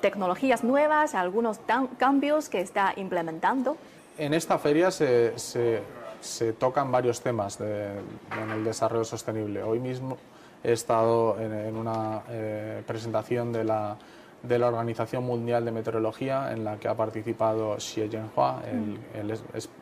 tecnologías 0.00 0.64
nuevas, 0.64 1.14
algunos 1.14 1.60
cambios 1.98 2.48
que 2.48 2.60
está 2.60 2.92
implementando? 2.96 3.76
En 4.18 4.34
esta 4.34 4.58
feria 4.58 4.90
se, 4.90 5.38
se, 5.38 6.52
tocan 6.54 6.92
varios 6.92 7.20
temas 7.20 7.58
en 7.60 8.50
el 8.50 8.64
desarrollo 8.64 9.04
sostenible. 9.04 9.62
Hoy 9.62 9.78
mismo 9.78 10.18
he 10.62 10.72
estado 10.72 11.40
en, 11.40 11.76
una 11.76 12.22
eh, 12.28 12.82
presentación 12.86 13.52
de 13.52 13.64
la, 13.64 13.96
de 14.42 14.58
la 14.58 14.68
Organización 14.68 15.24
Mundial 15.24 15.64
de 15.64 15.70
Meteorología 15.70 16.52
en 16.52 16.64
la 16.64 16.76
que 16.76 16.88
ha 16.88 16.94
participado 16.94 17.76
Xie 17.78 18.08
Zhenhua, 18.10 18.62
el, 18.70 19.30
el, 19.30 19.38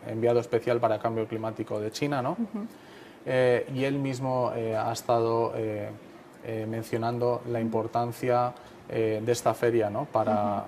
enviado 0.07 0.38
especial 0.38 0.78
para 0.78 0.96
el 0.96 1.00
cambio 1.00 1.26
climático 1.26 1.81
de 1.81 1.90
China, 1.90 2.22
¿no? 2.22 2.37
Eh, 3.26 3.68
y 3.74 3.85
él 3.85 3.98
mismo 3.98 4.52
eh, 4.54 4.76
ha 4.76 4.92
estado 4.92 5.52
mencionando 6.66 7.42
la 7.48 7.61
importancia 7.61 8.54
eh, 8.90 9.20
de 9.24 9.33
esta 9.33 9.53
feria 9.53 9.90
¿no? 9.90 10.07
para, 10.07 10.64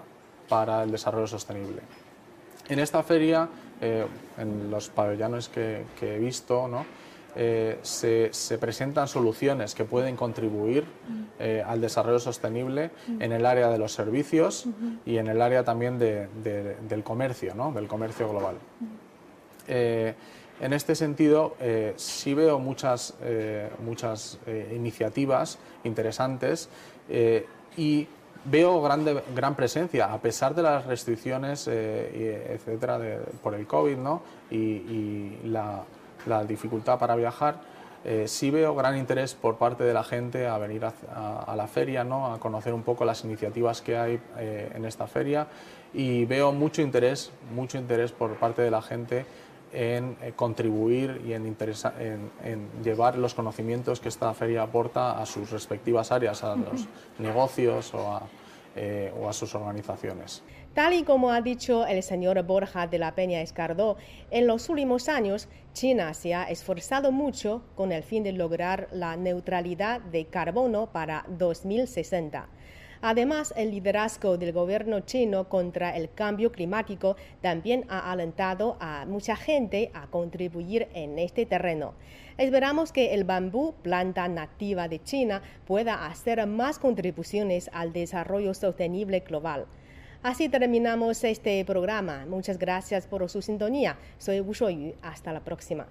para, 0.46 0.82
el 0.82 0.90
desarrollo 0.90 1.26
sostenible. 1.26 1.80
En 2.68 2.78
esta 2.78 3.02
feria, 3.02 3.48
eh, 3.80 4.06
en 4.36 4.70
los 4.70 4.90
pabellones 4.90 5.48
que, 5.48 5.84
he 6.02 6.18
visto, 6.18 6.68
¿no? 6.68 6.84
Eh, 7.36 7.78
se, 7.82 8.28
se, 8.32 8.58
presentan 8.58 9.06
soluciones 9.06 9.74
que 9.76 9.84
pueden 9.84 10.16
contribuir 10.16 10.84
al 11.64 11.80
desarrollo 11.80 12.18
sostenible 12.18 12.90
en 13.20 13.30
el 13.30 13.46
área 13.46 13.70
de 13.70 13.78
los 13.78 13.92
servicios 13.92 14.66
y 15.06 15.16
en 15.16 15.28
el 15.28 15.40
área 15.40 15.62
también 15.62 15.96
de, 15.96 16.28
del 16.88 17.04
comercio, 17.04 17.54
¿no? 17.54 17.70
del 17.70 17.86
comercio 17.86 18.28
global. 18.28 18.56
en 19.68 20.72
este 20.72 20.96
sentido, 20.96 21.54
sí 21.94 22.34
veo 22.34 22.58
muchas, 22.58 23.14
muchas 23.80 24.40
iniciativas 24.74 25.60
interesantes 25.84 26.68
y 27.76 28.06
veo 28.44 28.80
grande, 28.80 29.22
gran 29.34 29.54
presencia, 29.54 30.12
a 30.12 30.18
pesar 30.18 30.54
de 30.54 30.62
las 30.62 30.86
restricciones, 30.86 31.68
eh, 31.68 32.52
etcétera, 32.54 32.98
por 33.42 33.54
el 33.54 33.66
COVID 33.66 33.96
¿no? 33.96 34.22
y, 34.50 35.38
la, 35.44 35.84
dificultad 36.46 36.98
para 36.98 37.16
viajar. 37.16 37.60
Eh, 38.02 38.24
sí 38.26 38.50
veo 38.50 38.74
gran 38.74 38.96
interés 38.96 39.34
por 39.34 39.56
parte 39.56 39.84
de 39.84 39.92
la 39.92 40.02
gente 40.02 40.46
a 40.46 40.56
venir 40.56 40.84
a, 40.84 41.54
la 41.54 41.66
feria, 41.66 42.02
¿no? 42.02 42.32
a 42.32 42.40
conocer 42.40 42.72
un 42.72 42.82
poco 42.82 43.04
las 43.04 43.24
iniciativas 43.24 43.82
que 43.82 43.98
hay 43.98 44.20
eh, 44.38 44.72
en 44.74 44.86
esta 44.86 45.06
feria 45.06 45.46
y 45.92 46.24
veo 46.24 46.52
mucho 46.52 46.82
interés, 46.82 47.30
mucho 47.54 47.76
interés 47.76 48.12
por 48.12 48.36
parte 48.36 48.62
de 48.62 48.70
la 48.70 48.80
gente 48.80 49.26
en 49.72 50.16
eh, 50.22 50.32
contribuir 50.34 51.22
y 51.26 51.32
en, 51.32 51.46
en, 51.46 52.68
llevar 52.82 53.16
los 53.18 53.34
conocimientos 53.34 54.00
que 54.00 54.08
esta 54.08 54.32
feria 54.34 54.62
aporta 54.62 55.20
a 55.20 55.26
sus 55.26 55.50
respectivas 55.50 56.10
áreas, 56.12 56.42
a 56.42 56.56
los 56.56 56.86
negocios 57.18 57.94
o 57.94 58.12
a, 58.12 58.22
eh, 58.76 59.12
o 59.20 59.28
a 59.28 59.32
sus 59.32 59.54
organizaciones. 59.54 60.42
Tal 60.74 60.94
y 60.94 61.02
como 61.02 61.32
ha 61.32 61.40
dicho 61.40 61.84
el 61.86 62.02
señor 62.04 62.40
Borja 62.44 62.86
de 62.86 62.98
la 62.98 63.16
Peña 63.16 63.40
Escardó, 63.40 63.96
en 64.30 64.46
los 64.46 64.68
últimos 64.68 65.08
años 65.08 65.48
China 65.72 66.14
se 66.14 66.34
ha 66.34 66.44
esforzado 66.44 67.10
mucho 67.10 67.62
con 67.74 67.90
el 67.90 68.04
fin 68.04 68.22
de 68.22 68.32
lograr 68.32 68.86
la 68.92 69.16
neutralidad 69.16 70.00
de 70.00 70.26
carbono 70.26 70.86
para 70.92 71.24
2060. 71.28 72.48
Además, 73.02 73.54
el 73.56 73.70
liderazgo 73.70 74.36
del 74.36 74.52
gobierno 74.52 75.00
chino 75.00 75.48
contra 75.48 75.96
el 75.96 76.12
cambio 76.12 76.52
climático 76.52 77.16
también 77.40 77.86
ha 77.88 78.12
alentado 78.12 78.76
a 78.78 79.06
mucha 79.06 79.36
gente 79.36 79.90
a 79.94 80.06
contribuir 80.08 80.88
en 80.92 81.18
este 81.18 81.46
terreno. 81.46 81.94
Esperamos 82.36 82.92
que 82.92 83.14
el 83.14 83.24
bambú, 83.24 83.74
planta 83.82 84.28
nativa 84.28 84.86
de 84.88 85.02
China, 85.02 85.42
pueda 85.66 86.06
hacer 86.06 86.46
más 86.46 86.78
contribuciones 86.78 87.70
al 87.72 87.92
desarrollo 87.92 88.52
sostenible 88.52 89.20
global. 89.20 89.66
Así 90.22 90.50
terminamos 90.50 91.24
este 91.24 91.64
programa. 91.64 92.26
Muchas 92.26 92.58
gracias 92.58 93.06
por 93.06 93.26
su 93.30 93.40
sintonía. 93.40 93.96
Soy 94.18 94.40
Wu 94.40 94.52
Shuoyu. 94.52 94.94
Hasta 95.00 95.32
la 95.32 95.40
próxima. 95.40 95.86